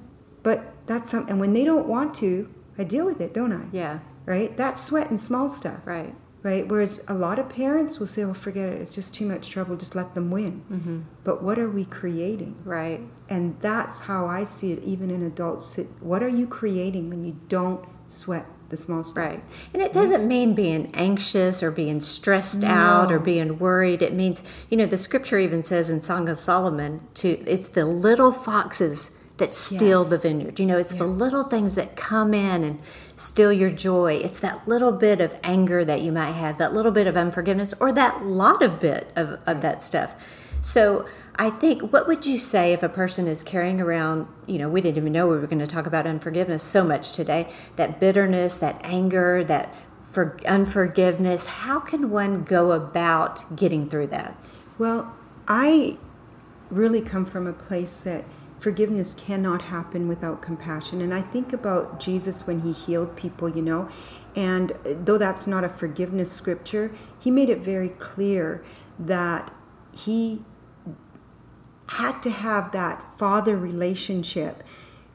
But 0.43 0.73
that's 0.87 1.09
some, 1.11 1.27
and 1.27 1.39
when 1.39 1.53
they 1.53 1.63
don't 1.63 1.87
want 1.87 2.15
to, 2.15 2.49
I 2.77 2.83
deal 2.83 3.05
with 3.05 3.21
it, 3.21 3.33
don't 3.33 3.51
I? 3.53 3.65
Yeah. 3.71 3.99
Right? 4.25 4.55
That's 4.57 4.81
sweat 4.83 5.09
and 5.09 5.19
small 5.19 5.49
stuff. 5.49 5.81
Right. 5.85 6.15
Right? 6.43 6.67
Whereas 6.67 7.03
a 7.07 7.15
lot 7.15 7.39
of 7.39 7.49
parents 7.49 7.99
will 7.99 8.05
say, 8.07 8.21
oh, 8.23 8.33
forget 8.35 8.69
it. 8.69 8.79
It's 8.81 8.93
just 8.93 9.15
too 9.15 9.25
much 9.25 9.49
trouble. 9.49 9.75
Just 9.75 9.95
let 9.95 10.13
them 10.13 10.29
win. 10.29 10.63
Mm-hmm. 10.71 10.99
But 11.23 11.41
what 11.41 11.57
are 11.57 11.69
we 11.69 11.85
creating? 11.85 12.59
Right. 12.63 13.01
And 13.29 13.59
that's 13.61 14.01
how 14.01 14.27
I 14.27 14.43
see 14.43 14.71
it, 14.71 14.83
even 14.83 15.09
in 15.09 15.23
adults. 15.23 15.79
What 16.01 16.21
are 16.21 16.29
you 16.29 16.45
creating 16.45 17.09
when 17.09 17.23
you 17.25 17.39
don't 17.49 17.83
sweat 18.07 18.45
the 18.75 18.81
small 18.81 19.03
stuff? 19.03 19.17
Right. 19.17 19.43
And 19.73 19.81
it 19.81 19.93
doesn't 19.93 20.21
mm-hmm. 20.21 20.27
mean 20.27 20.53
being 20.53 20.91
anxious 20.93 21.63
or 21.63 21.71
being 21.71 22.01
stressed 22.01 22.63
out 22.63 23.11
or 23.11 23.19
being 23.19 23.57
worried. 23.57 24.01
It 24.01 24.13
means, 24.13 24.43
you 24.69 24.77
know, 24.77 24.85
the 24.85 24.97
scripture 24.97 25.39
even 25.39 25.63
says 25.63 25.89
in 25.89 26.01
Song 26.01 26.29
of 26.29 26.37
Solomon 26.37 27.01
to 27.15 27.29
it's 27.45 27.67
the 27.67 27.85
little 27.85 28.31
foxes 28.31 29.11
that 29.37 29.53
steal 29.53 30.01
Yes. 30.01 30.09
the 30.11 30.17
vineyard. 30.17 30.59
You 30.59 30.65
know, 30.65 30.77
it's 30.77 30.93
the 30.93 31.05
little 31.05 31.43
things 31.43 31.75
that 31.75 31.95
come 31.95 32.33
in 32.33 32.63
and 32.63 32.79
steal 33.17 33.51
your 33.51 33.69
joy. 33.69 34.13
It's 34.13 34.39
that 34.39 34.67
little 34.67 34.91
bit 34.91 35.19
of 35.19 35.35
anger 35.43 35.83
that 35.83 36.01
you 36.01 36.11
might 36.11 36.33
have, 36.33 36.57
that 36.57 36.73
little 36.73 36.91
bit 36.91 37.07
of 37.07 37.17
unforgiveness, 37.17 37.73
or 37.79 37.91
that 37.93 38.25
lot 38.25 38.63
of 38.63 38.79
bit 38.79 39.11
of, 39.15 39.39
of 39.45 39.61
that 39.61 39.81
stuff. 39.81 40.15
So 40.61 41.05
I 41.37 41.49
think, 41.49 41.91
what 41.91 42.07
would 42.07 42.25
you 42.25 42.37
say 42.37 42.71
if 42.71 42.81
a 42.81 42.89
person 42.89 43.27
is 43.27 43.43
carrying 43.43 43.81
around, 43.81 44.27
you 44.45 44.57
know, 44.57 44.69
we 44.69 44.81
didn't 44.81 44.97
even 44.97 45.13
know 45.13 45.27
we 45.27 45.37
were 45.37 45.47
going 45.47 45.59
to 45.59 45.67
talk 45.67 45.85
about 45.85 46.07
unforgiveness 46.07 46.63
so 46.63 46.83
much 46.83 47.11
today, 47.11 47.51
that 47.75 47.99
bitterness, 47.99 48.57
that 48.59 48.79
anger, 48.83 49.43
that 49.43 49.73
for 49.99 50.37
unforgiveness, 50.47 51.45
how 51.45 51.79
can 51.79 52.09
one 52.09 52.43
go 52.43 52.71
about 52.71 53.55
getting 53.55 53.89
through 53.89 54.07
that? 54.07 54.37
Well, 54.77 55.13
I 55.47 55.97
really 56.69 57.01
come 57.01 57.25
from 57.25 57.47
a 57.47 57.53
place 57.53 58.01
that 58.03 58.23
forgiveness 58.59 59.13
cannot 59.13 59.63
happen 59.63 60.07
without 60.07 60.41
compassion. 60.41 61.01
And 61.01 61.13
I 61.13 61.21
think 61.21 61.51
about 61.51 61.99
Jesus 61.99 62.47
when 62.47 62.61
he 62.61 62.71
healed 62.71 63.15
people, 63.15 63.49
you 63.49 63.61
know, 63.61 63.89
and 64.35 64.71
uh, 64.71 64.95
though 65.03 65.17
that's 65.17 65.47
not 65.47 65.63
a 65.63 65.69
forgiveness 65.69 66.31
scripture, 66.31 66.91
he 67.19 67.29
made 67.29 67.49
it 67.49 67.59
very 67.59 67.89
clear 67.89 68.63
that 68.97 69.53
he 69.93 70.43
had 71.87 72.21
to 72.23 72.29
have 72.29 72.71
that 72.71 73.17
father 73.17 73.55
relationship 73.55 74.63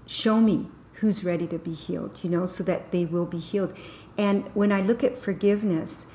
show 0.07 0.41
me 0.41 0.69
who's 0.95 1.25
ready 1.25 1.47
to 1.47 1.59
be 1.59 1.73
healed 1.73 2.19
you 2.23 2.31
know 2.31 2.47
so 2.47 2.63
that 2.63 2.93
they 2.93 3.05
will 3.05 3.27
be 3.27 3.39
healed. 3.39 3.75
And 4.19 4.49
when 4.55 4.71
i 4.73 4.81
look 4.81 5.03
at 5.03 5.17
forgiveness 5.17 6.13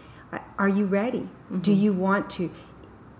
are 0.57 0.69
you 0.69 0.85
ready? 0.85 1.29
Do 1.49 1.71
mm-hmm. 1.71 1.73
you 1.73 1.93
want 1.93 2.29
to? 2.31 2.51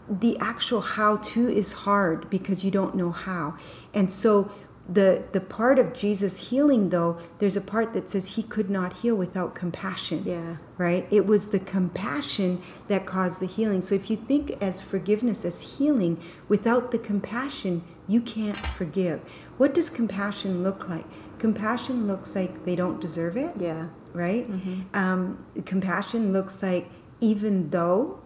The 0.10 0.38
actual 0.40 0.82
how 0.82 1.18
to 1.18 1.48
is 1.48 1.74
hard 1.74 2.30
because 2.30 2.64
you 2.64 2.72
don't 2.72 2.96
know 2.96 3.12
how. 3.12 3.58
And 3.94 4.12
so 4.12 4.52
the 4.88 5.24
the 5.32 5.42
part 5.42 5.80
of 5.80 5.94
jesus 5.94 6.50
healing 6.50 6.90
though 6.90 7.18
there's 7.40 7.58
a 7.58 7.62
part 7.62 7.94
that 7.96 8.08
says 8.08 8.36
he 8.36 8.44
could 8.44 8.70
not 8.70 8.94
heal 8.98 9.16
without 9.16 9.56
compassion 9.56 10.22
Yeah. 10.26 10.58
right? 10.78 11.08
It 11.10 11.26
was 11.26 11.50
the 11.50 11.60
compassion 11.60 12.62
that 12.88 13.06
caused 13.06 13.40
the 13.42 13.48
healing. 13.48 13.82
So 13.82 13.96
if 13.96 14.10
you 14.10 14.18
think 14.18 14.52
as 14.62 14.82
forgiveness 14.82 15.46
as 15.46 15.78
healing, 15.78 16.20
without 16.50 16.92
the 16.92 17.00
compassion, 17.00 17.82
you 18.08 18.20
can't 18.22 18.58
forgive. 18.58 19.22
What 19.58 19.74
does 19.74 19.90
compassion 19.90 20.64
look 20.64 20.90
like? 20.90 21.06
Compassion 21.40 22.08
looks 22.08 22.36
like 22.36 22.66
they 22.66 22.76
don't 22.76 23.00
deserve 23.00 23.38
it, 23.38 23.54
Yeah. 23.58 23.88
right? 24.14 24.46
Um, 24.94 25.46
compassion 25.66 26.34
looks 26.34 26.62
like 26.62 26.90
even 27.22 27.70
though 27.70 28.20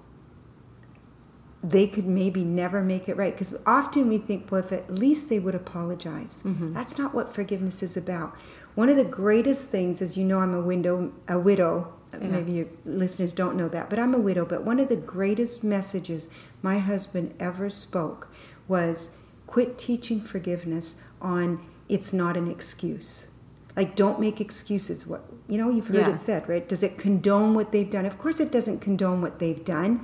they 1.64 1.88
could 1.88 2.06
maybe 2.06 2.44
never 2.44 2.82
make 2.82 3.10
it 3.10 3.18
right. 3.18 3.34
Because 3.34 3.58
often 3.66 4.08
we 4.08 4.18
think, 4.18 4.52
well, 4.52 4.64
if 4.64 4.72
at 4.72 4.94
least 4.94 5.30
they 5.30 5.40
would 5.40 5.56
apologize. 5.56 6.42
Mm-hmm. 6.46 6.74
That's 6.74 6.98
not 6.98 7.14
what 7.14 7.34
forgiveness 7.34 7.84
is 7.84 7.98
about. 7.98 8.36
One 8.76 8.88
of 8.90 8.96
the 8.96 9.04
greatest 9.04 9.70
things, 9.70 10.02
as 10.02 10.16
you 10.16 10.24
know, 10.24 10.40
I'm 10.40 10.54
a 10.54 10.62
window, 10.62 11.12
a 11.28 11.38
widow. 11.38 11.94
Maybe 12.20 12.54
your 12.54 12.66
listeners 12.86 13.34
don't 13.34 13.56
know 13.56 13.68
that, 13.70 13.90
but 13.90 14.00
I'm 14.00 14.16
a 14.16 14.20
widow. 14.20 14.44
But 14.44 14.64
one 14.64 14.80
of 14.80 14.90
the 14.90 14.96
greatest 14.96 15.64
messages 15.64 16.28
my 16.64 16.80
husband 16.80 17.36
ever 17.40 17.70
spoke 17.70 18.34
was 18.68 19.18
quit 19.46 19.78
teaching 19.78 20.22
forgiveness 20.22 20.96
on 21.22 21.60
it's 21.88 22.14
not 22.14 22.36
an 22.38 22.50
excuse. 22.50 23.28
Like, 23.76 23.96
don't 23.96 24.20
make 24.20 24.42
excuses. 24.42 25.06
What 25.06 25.24
you 25.48 25.58
know, 25.58 25.70
you've 25.70 25.88
heard 25.88 25.98
Yeah. 25.98 26.12
it 26.14 26.22
said, 26.22 26.48
right? 26.50 26.68
Does 26.68 26.84
it 26.84 26.98
condone 26.98 27.54
what 27.54 27.72
they've 27.72 27.90
done? 27.90 28.06
Of 28.06 28.18
course, 28.18 28.40
it 28.40 28.52
doesn't 28.52 28.80
condone 28.80 29.22
what 29.22 29.40
they've 29.40 29.64
done, 29.64 30.02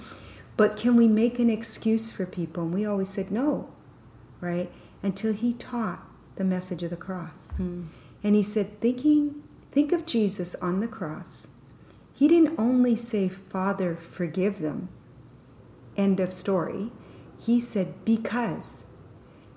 but 0.57 0.77
can 0.77 0.95
we 0.95 1.07
make 1.07 1.39
an 1.39 1.49
excuse 1.49 2.11
for 2.11 2.25
people? 2.25 2.63
And 2.63 2.73
we 2.73 2.85
always 2.85 3.09
said 3.09 3.31
no, 3.31 3.69
right? 4.41 4.71
Until 5.03 5.33
he 5.33 5.53
taught 5.53 6.07
the 6.35 6.43
message 6.43 6.83
of 6.83 6.89
the 6.89 6.97
cross, 6.97 7.53
hmm. 7.57 7.83
and 8.23 8.35
he 8.35 8.43
said, 8.43 8.79
thinking, 8.79 9.43
think 9.71 9.91
of 9.91 10.05
Jesus 10.05 10.55
on 10.55 10.79
the 10.79 10.87
cross. 10.87 11.47
He 12.13 12.27
didn't 12.27 12.57
only 12.57 12.95
say, 12.95 13.27
"Father, 13.27 13.97
forgive 13.97 14.59
them." 14.59 14.87
End 15.97 16.19
of 16.19 16.33
story. 16.33 16.91
He 17.39 17.59
said, 17.59 17.93
because. 18.05 18.85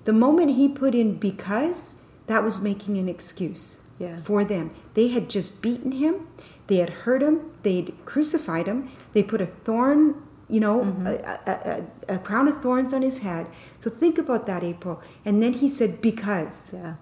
The 0.05 0.13
moment 0.13 0.51
he 0.51 0.67
put 0.67 0.93
in 0.95 1.17
because, 1.17 1.95
that 2.27 2.43
was 2.43 2.59
making 2.61 2.97
an 2.97 3.09
excuse 3.09 3.79
Yeah. 3.97 4.17
for 4.17 4.43
them. 4.43 4.71
They 4.93 5.07
had 5.09 5.29
just 5.29 5.61
beaten 5.61 5.93
him, 5.93 6.27
they 6.67 6.77
had 6.77 6.89
hurt 6.89 7.21
him, 7.21 7.51
they'd 7.63 7.93
crucified 8.05 8.67
him, 8.67 8.89
they 9.13 9.23
put 9.23 9.41
a 9.41 9.45
thorn, 9.45 10.15
you 10.49 10.59
know, 10.59 10.79
mm-hmm. 10.81 11.05
a, 11.07 11.39
a, 11.45 11.83
a, 12.09 12.15
a 12.15 12.19
crown 12.19 12.47
of 12.47 12.61
thorns 12.61 12.93
on 12.93 13.01
his 13.03 13.19
head. 13.19 13.45
So 13.77 13.89
think 13.89 14.17
about 14.17 14.47
that, 14.47 14.63
April. 14.63 15.01
And 15.23 15.41
then 15.43 15.53
he 15.53 15.69
said, 15.69 16.01
because 16.01 16.71
Yeah. 16.73 16.95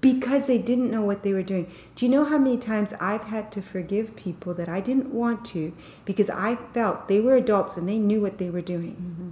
because 0.00 0.46
they 0.46 0.58
didn't 0.58 0.90
know 0.90 1.02
what 1.02 1.22
they 1.22 1.32
were 1.32 1.42
doing. 1.42 1.66
Do 1.94 2.06
you 2.06 2.10
know 2.10 2.24
how 2.24 2.38
many 2.38 2.56
times 2.58 2.94
I've 3.00 3.24
had 3.24 3.50
to 3.52 3.60
forgive 3.62 4.14
people 4.16 4.54
that 4.54 4.68
I 4.68 4.80
didn't 4.80 5.12
want 5.12 5.44
to 5.46 5.72
because 6.04 6.30
I 6.30 6.56
felt 6.74 7.08
they 7.08 7.20
were 7.20 7.34
adults 7.36 7.76
and 7.76 7.88
they 7.88 7.98
knew 7.98 8.20
what 8.20 8.38
they 8.38 8.50
were 8.50 8.62
doing? 8.62 8.94
Mm-hmm. 8.96 9.30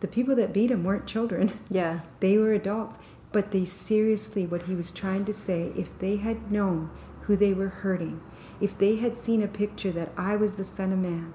The 0.00 0.08
people 0.08 0.34
that 0.36 0.52
beat 0.52 0.70
him 0.70 0.84
weren't 0.84 1.06
children, 1.06 1.58
Yeah. 1.70 2.00
they 2.20 2.36
were 2.38 2.52
adults. 2.52 2.98
But 3.32 3.50
they 3.50 3.64
seriously, 3.64 4.46
what 4.46 4.62
he 4.62 4.74
was 4.74 4.92
trying 4.92 5.24
to 5.24 5.32
say, 5.34 5.72
if 5.76 5.98
they 5.98 6.16
had 6.16 6.52
known 6.52 6.90
who 7.22 7.36
they 7.36 7.52
were 7.52 7.68
hurting, 7.68 8.20
if 8.60 8.78
they 8.78 8.96
had 8.96 9.16
seen 9.16 9.42
a 9.42 9.48
picture 9.48 9.90
that 9.92 10.12
I 10.16 10.36
was 10.36 10.56
the 10.56 10.64
Son 10.64 10.92
of 10.92 10.98
Man, 11.00 11.32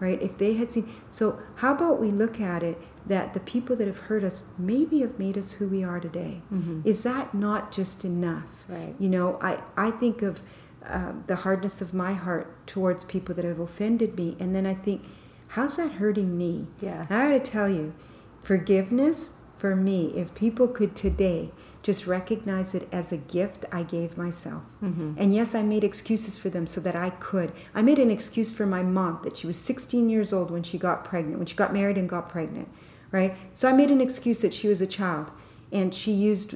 right? 0.00 0.20
If 0.20 0.38
they 0.38 0.54
had 0.54 0.72
seen. 0.72 0.92
So, 1.10 1.40
how 1.56 1.74
about 1.74 2.00
we 2.00 2.10
look 2.10 2.40
at 2.40 2.62
it 2.62 2.78
that 3.06 3.34
the 3.34 3.40
people 3.40 3.76
that 3.76 3.86
have 3.86 3.98
hurt 3.98 4.24
us 4.24 4.48
maybe 4.58 5.00
have 5.00 5.18
made 5.18 5.36
us 5.36 5.52
who 5.52 5.68
we 5.68 5.84
are 5.84 6.00
today? 6.00 6.40
Is 6.84 7.02
that 7.02 7.34
not 7.34 7.72
just 7.72 8.04
enough? 8.04 8.64
Right. 8.68 8.94
You 8.98 9.08
know, 9.08 9.38
I, 9.42 9.62
I 9.76 9.90
think 9.90 10.22
of 10.22 10.42
uh, 10.86 11.12
the 11.26 11.36
hardness 11.36 11.80
of 11.80 11.94
my 11.94 12.12
heart 12.12 12.66
towards 12.66 13.04
people 13.04 13.34
that 13.34 13.44
have 13.44 13.60
offended 13.60 14.16
me, 14.16 14.36
and 14.40 14.54
then 14.54 14.66
I 14.66 14.74
think, 14.74 15.02
how's 15.48 15.76
that 15.76 15.92
hurting 15.92 16.36
me? 16.36 16.66
Yeah. 16.80 17.06
And 17.08 17.18
I 17.18 17.30
got 17.30 17.44
to 17.44 17.50
tell 17.50 17.68
you, 17.68 17.94
forgiveness 18.42 19.38
for 19.58 19.74
me, 19.74 20.08
if 20.16 20.34
people 20.34 20.68
could 20.68 20.94
today 20.94 21.50
just 21.84 22.06
recognize 22.06 22.74
it 22.74 22.88
as 22.90 23.12
a 23.12 23.18
gift 23.18 23.66
I 23.70 23.82
gave 23.82 24.16
myself. 24.16 24.62
Mm-hmm. 24.82 25.16
And 25.18 25.34
yes, 25.34 25.54
I 25.54 25.62
made 25.62 25.84
excuses 25.84 26.38
for 26.38 26.48
them 26.48 26.66
so 26.66 26.80
that 26.80 26.96
I 26.96 27.10
could. 27.10 27.52
I 27.74 27.82
made 27.82 27.98
an 27.98 28.10
excuse 28.10 28.50
for 28.50 28.64
my 28.64 28.82
mom 28.82 29.20
that 29.22 29.36
she 29.36 29.46
was 29.46 29.58
16 29.58 30.08
years 30.08 30.32
old 30.32 30.50
when 30.50 30.62
she 30.62 30.78
got 30.78 31.04
pregnant, 31.04 31.36
when 31.36 31.46
she 31.46 31.54
got 31.54 31.74
married 31.74 31.98
and 31.98 32.08
got 32.08 32.30
pregnant, 32.30 32.68
right? 33.10 33.36
So 33.52 33.68
I 33.68 33.74
made 33.74 33.90
an 33.90 34.00
excuse 34.00 34.40
that 34.40 34.54
she 34.54 34.66
was 34.66 34.80
a 34.80 34.86
child 34.86 35.30
and 35.70 35.94
she 35.94 36.10
used 36.10 36.54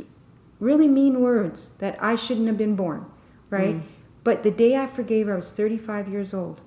really 0.61 0.89
mean 0.89 1.21
words 1.21 1.73
that 1.79 2.03
I 2.03 2.17
shouldn't 2.17 2.47
have 2.47 2.57
been 2.57 2.75
born, 2.75 3.05
right? 3.51 3.77
Mm. 3.77 3.83
But 4.25 4.45
the 4.45 4.51
day 4.51 4.77
I 4.77 4.87
forgave 4.87 5.27
her, 5.27 5.35
I 5.35 5.37
was 5.37 5.53
35 5.53 6.09
years 6.09 6.33
old. 6.33 6.63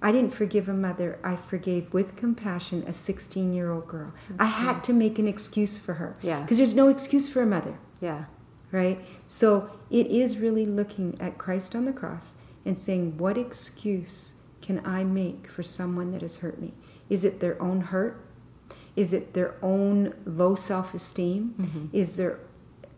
I 0.00 0.12
didn't 0.12 0.32
forgive 0.32 0.68
a 0.68 0.74
mother. 0.74 1.18
I 1.24 1.36
forgave 1.36 1.92
with 1.92 2.16
compassion 2.16 2.84
a 2.86 2.92
16 2.92 3.52
year 3.52 3.70
old 3.70 3.88
girl. 3.88 4.12
I 4.38 4.46
had 4.46 4.84
to 4.84 4.92
make 4.92 5.18
an 5.18 5.26
excuse 5.26 5.78
for 5.78 5.94
her. 5.94 6.14
Yeah. 6.22 6.40
Because 6.40 6.56
there's 6.56 6.74
no 6.74 6.88
excuse 6.88 7.28
for 7.28 7.42
a 7.42 7.46
mother, 7.46 7.78
Yeah. 8.00 8.24
right? 8.70 8.98
So 9.26 9.70
it 9.90 10.06
is 10.08 10.38
really 10.38 10.66
looking 10.66 11.16
at 11.20 11.38
Christ 11.38 11.74
on 11.74 11.84
the 11.84 11.92
cross 11.92 12.32
and 12.64 12.78
saying, 12.78 13.16
what 13.18 13.38
excuse 13.38 14.32
can 14.60 14.84
I 14.84 15.04
make 15.04 15.46
for 15.50 15.62
someone 15.62 16.12
that 16.12 16.22
has 16.22 16.38
hurt 16.38 16.60
me? 16.60 16.74
Is 17.08 17.24
it 17.24 17.40
their 17.40 17.60
own 17.62 17.80
hurt? 17.80 18.20
Is 18.96 19.12
it 19.12 19.32
their 19.32 19.54
own 19.62 20.12
low 20.26 20.54
self 20.54 20.92
esteem? 20.94 21.54
Mm-hmm. 21.58 21.86
Is 21.92 22.16
there 22.16 22.40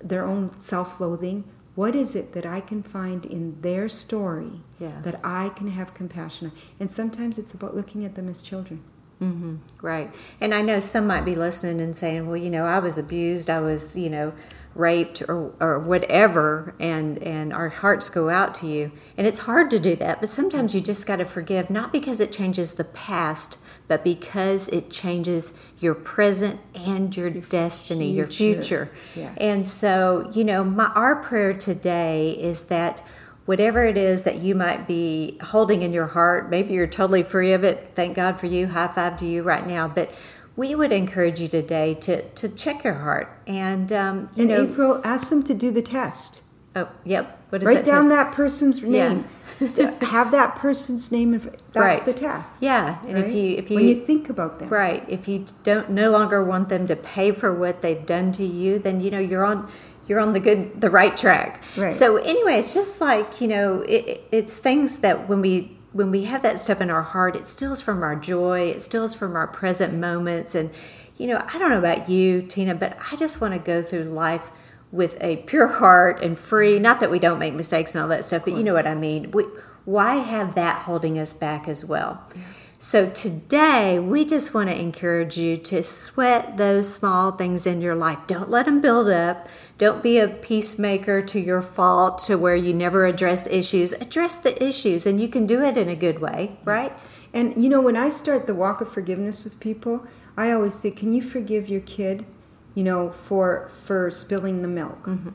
their 0.03 0.25
own 0.25 0.59
self 0.59 1.01
loathing? 1.01 1.45
What 1.77 1.95
is 1.95 2.17
it 2.17 2.33
that 2.33 2.45
I 2.45 2.61
can 2.61 2.83
find 2.83 3.25
in 3.25 3.61
their 3.61 3.89
story 3.89 4.63
Yeah. 4.79 5.01
that 5.03 5.21
I 5.23 5.51
can 5.51 5.69
have 5.69 5.95
compassion 5.95 6.49
on? 6.49 6.53
And 6.81 6.91
sometimes 6.91 7.39
it's 7.39 7.55
about 7.55 7.77
looking 7.77 8.05
at 8.05 8.17
them 8.17 8.29
as 8.29 8.43
children. 8.43 8.83
Mm-hmm. 9.23 9.57
Right. 9.83 10.13
And 10.41 10.55
I 10.55 10.63
know 10.63 10.81
some 10.81 11.07
might 11.07 11.25
be 11.27 11.35
listening 11.37 11.81
and 11.81 11.95
saying, 11.95 12.27
well, 12.27 12.37
you 12.39 12.51
know, 12.51 12.65
I 12.65 12.79
was 12.81 12.97
abused. 12.99 13.49
I 13.51 13.61
was, 13.61 13.97
you 13.97 14.09
know, 14.11 14.33
raped 14.75 15.21
or, 15.23 15.53
or 15.59 15.79
whatever 15.81 16.75
and 16.79 17.21
and 17.25 17.53
our 17.53 17.69
hearts 17.69 18.09
go 18.09 18.29
out 18.31 18.55
to 18.55 18.67
you 18.67 18.93
and 19.17 19.27
it's 19.27 19.41
hard 19.41 19.69
to 19.69 19.81
do 19.81 19.97
that 19.97 20.21
but 20.21 20.29
sometimes 20.29 20.75
you 20.75 20.81
just 20.81 21.07
got 21.07 21.17
to 21.17 21.25
forgive 21.25 21.69
not 21.71 21.93
because 21.93 22.21
it 22.21 22.31
changes 22.31 22.75
the 22.75 22.85
past 22.85 23.59
but 23.89 24.05
because 24.05 24.69
it 24.69 24.89
changes 24.89 25.59
your 25.81 25.95
present 25.95 26.61
and 26.73 27.17
your, 27.17 27.27
your 27.27 27.43
destiny 27.43 28.13
future. 28.13 28.17
your 28.17 28.27
future 28.29 28.93
yes. 29.17 29.37
and 29.41 29.67
so 29.67 30.31
you 30.33 30.45
know 30.45 30.63
my 30.63 30.87
our 30.95 31.17
prayer 31.17 31.53
today 31.53 32.31
is 32.31 32.65
that 32.65 33.03
whatever 33.47 33.85
it 33.85 33.99
is 33.99 34.23
that 34.23 34.37
you 34.37 34.55
might 34.55 34.87
be 34.87 35.37
holding 35.47 35.83
in 35.83 35.93
your 35.93 36.07
heart 36.07 36.49
maybe 36.49 36.75
you're 36.75 36.87
totally 36.87 37.25
free 37.25 37.53
of 37.53 37.65
it 37.65 37.91
thank 37.97 38.15
god 38.15 38.39
for 38.39 38.47
you 38.47 38.69
high 38.69 38.87
five 38.87 39.17
to 39.17 39.27
you 39.27 39.43
right 39.43 39.67
now 39.67 39.89
but 39.89 40.15
we 40.61 40.75
would 40.75 40.93
encourage 40.93 41.41
you 41.41 41.49
today 41.49 41.95
to, 41.95 42.21
to 42.33 42.47
check 42.47 42.85
your 42.85 42.93
heart 42.93 43.33
and 43.47 43.91
um, 43.91 44.29
you 44.37 44.43
and 44.43 44.51
know, 44.51 44.65
April 44.65 45.01
ask 45.05 45.31
them 45.31 45.43
to 45.43 45.55
do 45.55 45.71
the 45.71 45.81
test. 45.81 46.43
Oh, 46.77 46.91
yep. 47.03 47.43
What 47.49 47.63
is 47.63 47.67
Write 47.67 47.77
that 47.77 47.87
down 47.87 48.11
test? 48.11 48.11
that 48.11 48.35
person's 48.35 48.83
name. 48.83 49.25
Yeah. 49.77 50.03
Have 50.05 50.31
that 50.31 50.57
person's 50.57 51.13
name. 51.13 51.35
In, 51.35 51.41
that's 51.41 51.75
right. 51.75 52.03
the 52.07 52.15
test. 52.15 52.63
Yeah, 52.63 52.99
and 53.05 53.15
right? 53.15 53.25
if 53.25 53.35
you 53.35 53.57
if 53.59 53.71
you 53.71 53.77
when 53.77 53.89
you 53.89 54.07
think 54.07 54.31
about 54.31 54.59
them, 54.59 54.71
right? 54.71 55.05
If 55.07 55.29
you 55.29 55.45
don't 55.65 55.91
no 55.91 56.11
longer 56.11 56.43
want 56.43 56.71
them 56.71 56.87
to 56.87 56.97
pay 56.97 57.31
for 57.33 57.53
what 57.53 57.83
they've 57.83 58.07
done 58.07 58.33
to 58.33 58.45
you, 58.45 58.79
then 58.79 59.03
you 59.03 59.11
know 59.11 59.19
you're 59.19 59.45
on 59.45 59.71
you're 60.07 60.19
on 60.19 60.33
the 60.33 60.41
good 60.41 60.81
the 60.81 60.89
right 60.89 61.15
track. 61.15 61.63
Right. 61.77 61.93
So 61.93 62.17
anyway, 62.17 62.55
it's 62.55 62.73
just 62.73 63.03
like 63.03 63.43
you 63.43 63.49
know 63.49 63.83
it, 63.87 64.23
it's 64.33 64.57
things 64.57 65.01
that 65.01 65.29
when 65.29 65.43
we 65.43 65.77
when 65.93 66.11
we 66.11 66.25
have 66.25 66.43
that 66.43 66.59
stuff 66.59 66.81
in 66.81 66.91
our 66.91 67.03
heart, 67.03 67.37
it 67.37 67.47
steals 67.47 67.81
from 67.81 68.03
our 68.03 68.17
joy, 68.17 68.69
it 68.69 68.83
steals 68.83 69.15
from 69.15 69.35
our 69.37 69.47
present 69.47 69.95
moments. 69.95 70.55
And, 70.55 70.71
you 71.17 71.27
know, 71.27 71.45
I 71.53 71.59
don't 71.59 71.71
know 71.71 71.79
about 71.79 72.09
you, 72.09 72.43
Tina, 72.43 72.75
but 72.75 72.97
I 73.11 73.17
just 73.17 73.41
want 73.41 73.55
to 73.55 73.61
go 73.61 73.83
through 73.83 74.05
life 74.05 74.51
with 74.93 75.17
a 75.21 75.37
pure 75.39 75.67
heart 75.79 76.23
and 76.23 76.39
free. 76.39 76.79
Not 76.79 77.01
that 77.01 77.11
we 77.11 77.19
don't 77.19 77.39
make 77.39 77.55
mistakes 77.55 77.95
and 77.95 78.03
all 78.03 78.09
that 78.09 78.25
stuff, 78.25 78.45
but 78.45 78.55
you 78.55 78.63
know 78.63 78.75
what 78.75 78.87
I 78.87 78.95
mean. 78.95 79.31
We, 79.33 79.45
why 79.85 80.17
have 80.17 80.55
that 80.55 80.83
holding 80.83 81.19
us 81.19 81.33
back 81.33 81.67
as 81.67 81.85
well? 81.85 82.25
Yeah. 82.35 82.43
So 82.83 83.11
today, 83.11 83.99
we 83.99 84.25
just 84.25 84.55
want 84.55 84.71
to 84.71 84.81
encourage 84.81 85.37
you 85.37 85.59
to 85.59 85.83
sweat 85.83 86.57
those 86.57 86.91
small 86.91 87.33
things 87.33 87.67
in 87.67 87.83
your 87.83 87.95
life. 87.95 88.21
Don't 88.27 88.49
let 88.49 88.65
them 88.65 88.81
build 88.81 89.11
up. 89.11 89.51
Don't 89.81 90.03
be 90.03 90.19
a 90.19 90.29
peacemaker 90.29 91.23
to 91.23 91.41
your 91.41 91.63
fault 91.63 92.19
to 92.27 92.37
where 92.37 92.55
you 92.55 92.75
never 92.75 93.07
address 93.07 93.47
issues. 93.47 93.95
Address 93.95 94.37
the 94.37 94.63
issues, 94.63 95.07
and 95.07 95.19
you 95.19 95.27
can 95.27 95.47
do 95.47 95.65
it 95.65 95.79
in 95.79 95.89
a 95.89 95.97
good 95.97 96.19
way, 96.19 96.59
right? 96.65 97.03
And 97.33 97.57
you 97.57 97.71
know, 97.71 97.81
when 97.81 97.97
I 97.97 98.11
start 98.11 98.47
the 98.47 98.55
walk 98.55 98.83
of 98.83 98.93
forgiveness 98.93 99.43
with 99.43 99.59
people, 99.59 100.07
I 100.37 100.53
always 100.53 100.75
say, 100.75 100.91
"Can 100.91 101.15
you 101.15 101.23
forgive 101.23 101.71
your 101.71 101.81
kid, 101.81 102.27
you 102.75 102.85
know, 102.85 103.11
for 103.11 103.71
for 103.87 104.11
spilling 104.11 104.61
the 104.61 104.69
milk?" 104.69 105.05
Mm-hmm. 105.05 105.31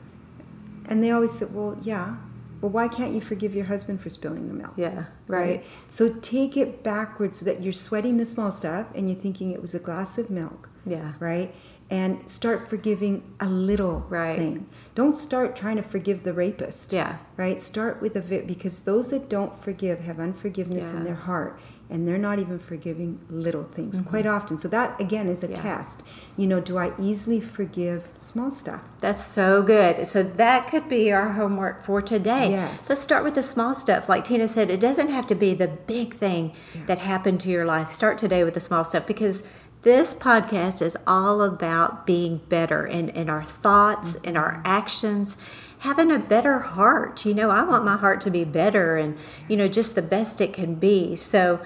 And 0.88 1.02
they 1.02 1.10
always 1.10 1.32
say, 1.32 1.46
"Well, 1.50 1.76
yeah." 1.82 2.18
Well, 2.60 2.70
why 2.70 2.88
can't 2.88 3.12
you 3.12 3.20
forgive 3.20 3.54
your 3.54 3.66
husband 3.66 4.00
for 4.00 4.08
spilling 4.10 4.48
the 4.48 4.54
milk? 4.54 4.74
Yeah, 4.76 5.06
right. 5.26 5.40
right. 5.48 5.64
So 5.90 6.14
take 6.20 6.56
it 6.56 6.82
backwards 6.82 7.40
so 7.40 7.44
that 7.44 7.60
you're 7.60 7.72
sweating 7.72 8.16
the 8.16 8.24
small 8.24 8.50
stuff 8.50 8.86
and 8.94 9.10
you're 9.10 9.20
thinking 9.20 9.50
it 9.50 9.60
was 9.60 9.74
a 9.74 9.78
glass 9.78 10.16
of 10.16 10.30
milk. 10.30 10.70
Yeah. 10.86 11.12
Right? 11.18 11.52
And 11.88 12.28
start 12.28 12.68
forgiving 12.68 13.22
a 13.38 13.46
little 13.46 14.00
right. 14.08 14.36
thing. 14.36 14.66
Don't 14.96 15.16
start 15.16 15.54
trying 15.54 15.76
to 15.76 15.82
forgive 15.82 16.24
the 16.24 16.32
rapist. 16.32 16.92
Yeah. 16.92 17.18
Right? 17.36 17.60
Start 17.60 18.00
with 18.00 18.14
the 18.14 18.42
because 18.42 18.80
those 18.80 19.10
that 19.10 19.28
don't 19.28 19.62
forgive 19.62 20.00
have 20.00 20.18
unforgiveness 20.18 20.90
yeah. 20.90 20.98
in 20.98 21.04
their 21.04 21.14
heart 21.14 21.60
and 21.88 22.06
they're 22.06 22.18
not 22.18 22.38
even 22.38 22.58
forgiving 22.58 23.20
little 23.30 23.62
things 23.62 24.00
mm-hmm. 24.00 24.10
quite 24.10 24.26
often. 24.26 24.58
So 24.58 24.68
that 24.68 25.00
again 25.00 25.28
is 25.28 25.44
a 25.44 25.48
yeah. 25.48 25.56
test. 25.56 26.02
You 26.36 26.46
know, 26.46 26.60
do 26.60 26.78
I 26.78 26.92
easily 26.98 27.40
forgive 27.40 28.08
small 28.16 28.50
stuff? 28.50 28.82
That's 28.98 29.22
so 29.22 29.62
good. 29.62 30.06
So 30.06 30.22
that 30.22 30.66
could 30.68 30.88
be 30.88 31.12
our 31.12 31.32
homework 31.32 31.82
for 31.82 32.02
today. 32.02 32.50
Yes. 32.50 32.88
Let's 32.88 33.00
start 33.00 33.22
with 33.22 33.34
the 33.34 33.42
small 33.42 33.74
stuff. 33.74 34.08
Like 34.08 34.24
Tina 34.24 34.48
said, 34.48 34.70
it 34.70 34.80
doesn't 34.80 35.08
have 35.08 35.26
to 35.28 35.34
be 35.34 35.54
the 35.54 35.68
big 35.68 36.12
thing 36.12 36.52
yeah. 36.74 36.86
that 36.86 36.98
happened 36.98 37.40
to 37.40 37.50
your 37.50 37.64
life. 37.64 37.88
Start 37.88 38.18
today 38.18 38.42
with 38.42 38.54
the 38.54 38.60
small 38.60 38.84
stuff 38.84 39.06
because 39.06 39.44
this 39.86 40.12
podcast 40.12 40.82
is 40.82 40.96
all 41.06 41.42
about 41.42 42.04
being 42.04 42.38
better 42.48 42.84
in, 42.84 43.08
in 43.10 43.30
our 43.30 43.44
thoughts, 43.44 44.16
mm-hmm. 44.16 44.30
in 44.30 44.36
our 44.36 44.60
actions 44.64 45.36
having 45.78 46.10
a 46.10 46.18
better 46.18 46.58
heart. 46.58 47.24
You 47.24 47.34
know, 47.34 47.50
I 47.50 47.62
want 47.62 47.84
my 47.84 47.96
heart 47.96 48.20
to 48.22 48.30
be 48.30 48.42
better 48.42 48.96
and, 48.96 49.16
you 49.48 49.56
know, 49.56 49.68
just 49.68 49.94
the 49.94 50.02
best 50.02 50.40
it 50.40 50.52
can 50.52 50.74
be. 50.74 51.14
So, 51.14 51.60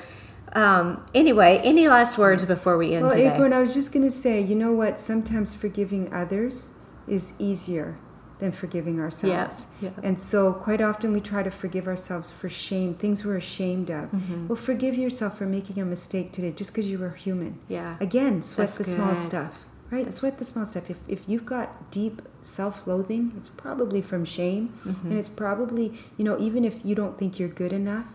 um, 0.53 1.07
anyway, 1.15 1.63
any 1.65 1.89
last 1.89 2.19
words 2.19 2.45
before 2.45 2.77
we 2.77 2.93
end 2.93 3.05
well, 3.05 3.13
today? 3.13 3.33
April, 3.33 3.55
I 3.55 3.61
was 3.61 3.73
just 3.73 3.91
going 3.91 4.05
to 4.05 4.11
say, 4.11 4.39
you 4.39 4.55
know 4.55 4.73
what? 4.73 4.99
Sometimes 4.99 5.55
forgiving 5.55 6.13
others 6.13 6.73
is 7.09 7.33
easier 7.39 7.97
than 8.41 8.53
forgiving 8.53 8.99
ourselves. 8.99 9.67
Yeah, 9.81 9.91
yeah. 9.91 10.01
And 10.03 10.21
so, 10.21 10.53
quite 10.53 10.81
often, 10.81 11.13
we 11.13 11.21
try 11.21 11.43
to 11.43 11.51
forgive 11.51 11.87
ourselves 11.87 12.31
for 12.31 12.49
shame, 12.49 12.95
things 12.95 13.25
we're 13.25 13.37
ashamed 13.37 13.91
of. 13.91 14.11
Mm-hmm. 14.11 14.49
Well, 14.49 14.57
forgive 14.57 14.97
yourself 14.97 15.39
for 15.39 15.47
making 15.47 15.81
a 15.81 15.85
mistake 15.85 16.33
today 16.33 16.53
just 16.53 16.73
because 16.73 16.91
you 16.91 16.99
were 16.99 17.11
human. 17.11 17.59
Yeah. 17.69 17.97
Again, 18.01 18.43
sweat 18.43 18.69
That's 18.69 18.79
the 18.79 18.85
good. 18.85 18.95
small 18.97 19.17
stuff. 19.17 19.59
Right, 19.91 20.05
That's... 20.05 20.19
sweat 20.19 20.39
the 20.39 20.45
small 20.45 20.67
stuff. 20.67 20.91
If, 20.91 20.99
if 21.09 21.29
you've 21.29 21.47
got 21.47 21.91
deep 21.91 22.23
self 22.43 22.87
loathing, 22.87 23.33
it's 23.37 23.49
probably 23.49 24.03
from 24.03 24.25
shame. 24.25 24.75
Mm-hmm. 24.85 25.11
And 25.11 25.19
it's 25.19 25.29
probably, 25.29 25.95
you 26.17 26.25
know, 26.25 26.39
even 26.39 26.65
if 26.65 26.85
you 26.85 26.95
don't 26.95 27.19
think 27.19 27.39
you're 27.39 27.49
good 27.49 27.73
enough 27.73 28.07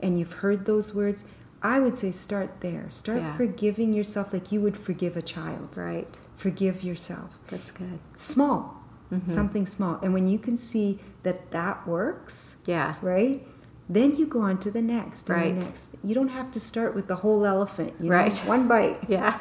and 0.00 0.18
you've 0.18 0.34
heard 0.34 0.66
those 0.66 0.94
words, 0.94 1.24
I 1.62 1.80
would 1.80 1.96
say 1.96 2.10
start 2.10 2.60
there. 2.60 2.90
Start 2.90 3.18
yeah. 3.18 3.36
forgiving 3.36 3.94
yourself 3.94 4.32
like 4.32 4.52
you 4.52 4.60
would 4.60 4.76
forgive 4.76 5.16
a 5.16 5.22
child. 5.22 5.76
Right. 5.76 6.18
Forgive 6.36 6.84
yourself. 6.84 7.38
That's 7.48 7.70
good. 7.70 7.98
Small. 8.14 8.73
Mm-hmm. 9.12 9.34
Something 9.34 9.66
small. 9.66 10.00
And 10.02 10.12
when 10.14 10.26
you 10.26 10.38
can 10.38 10.56
see 10.56 10.98
that 11.22 11.50
that 11.50 11.86
works, 11.86 12.56
yeah. 12.66 12.96
Right? 13.02 13.46
Then 13.88 14.16
you 14.16 14.26
go 14.26 14.40
on 14.40 14.58
to 14.60 14.70
the 14.70 14.80
next 14.80 15.28
and 15.28 15.38
right. 15.38 15.60
the 15.60 15.66
next. 15.66 15.94
You 16.02 16.14
don't 16.14 16.28
have 16.28 16.50
to 16.52 16.60
start 16.60 16.94
with 16.94 17.06
the 17.06 17.16
whole 17.16 17.44
elephant. 17.44 17.92
You 18.00 18.08
know? 18.08 18.16
right. 18.16 18.36
One 18.40 18.66
bite. 18.66 18.98
Yeah. 19.08 19.38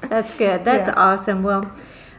That's 0.00 0.34
good. 0.34 0.64
That's 0.64 0.88
yeah. 0.88 0.94
awesome. 0.96 1.42
Well, 1.42 1.70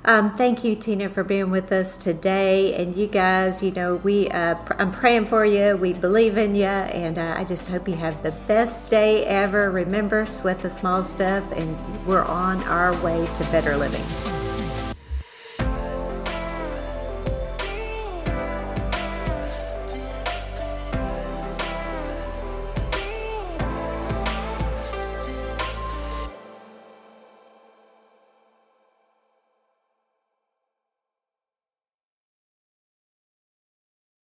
um, 0.05 0.33
thank 0.33 0.63
you, 0.63 0.75
Tina, 0.75 1.09
for 1.09 1.23
being 1.23 1.49
with 1.49 1.71
us 1.71 1.97
today. 1.97 2.75
And 2.75 2.95
you 2.95 3.07
guys, 3.07 3.63
you 3.63 3.71
know, 3.71 3.95
we 3.95 4.29
uh, 4.29 4.55
pr- 4.55 4.73
I'm 4.77 4.91
praying 4.91 5.27
for 5.27 5.45
you. 5.45 5.77
We 5.77 5.93
believe 5.93 6.37
in 6.37 6.55
you, 6.55 6.65
and 6.65 7.17
uh, 7.17 7.35
I 7.37 7.45
just 7.45 7.69
hope 7.69 7.87
you 7.87 7.95
have 7.95 8.21
the 8.21 8.31
best 8.47 8.89
day 8.89 9.25
ever. 9.25 9.71
Remember, 9.71 10.25
sweat 10.25 10.61
the 10.61 10.69
small 10.69 11.03
stuff, 11.03 11.49
and 11.53 12.05
we're 12.05 12.25
on 12.25 12.61
our 12.63 12.93
way 13.01 13.27
to 13.33 13.43
better 13.45 13.77
living. 13.77 14.03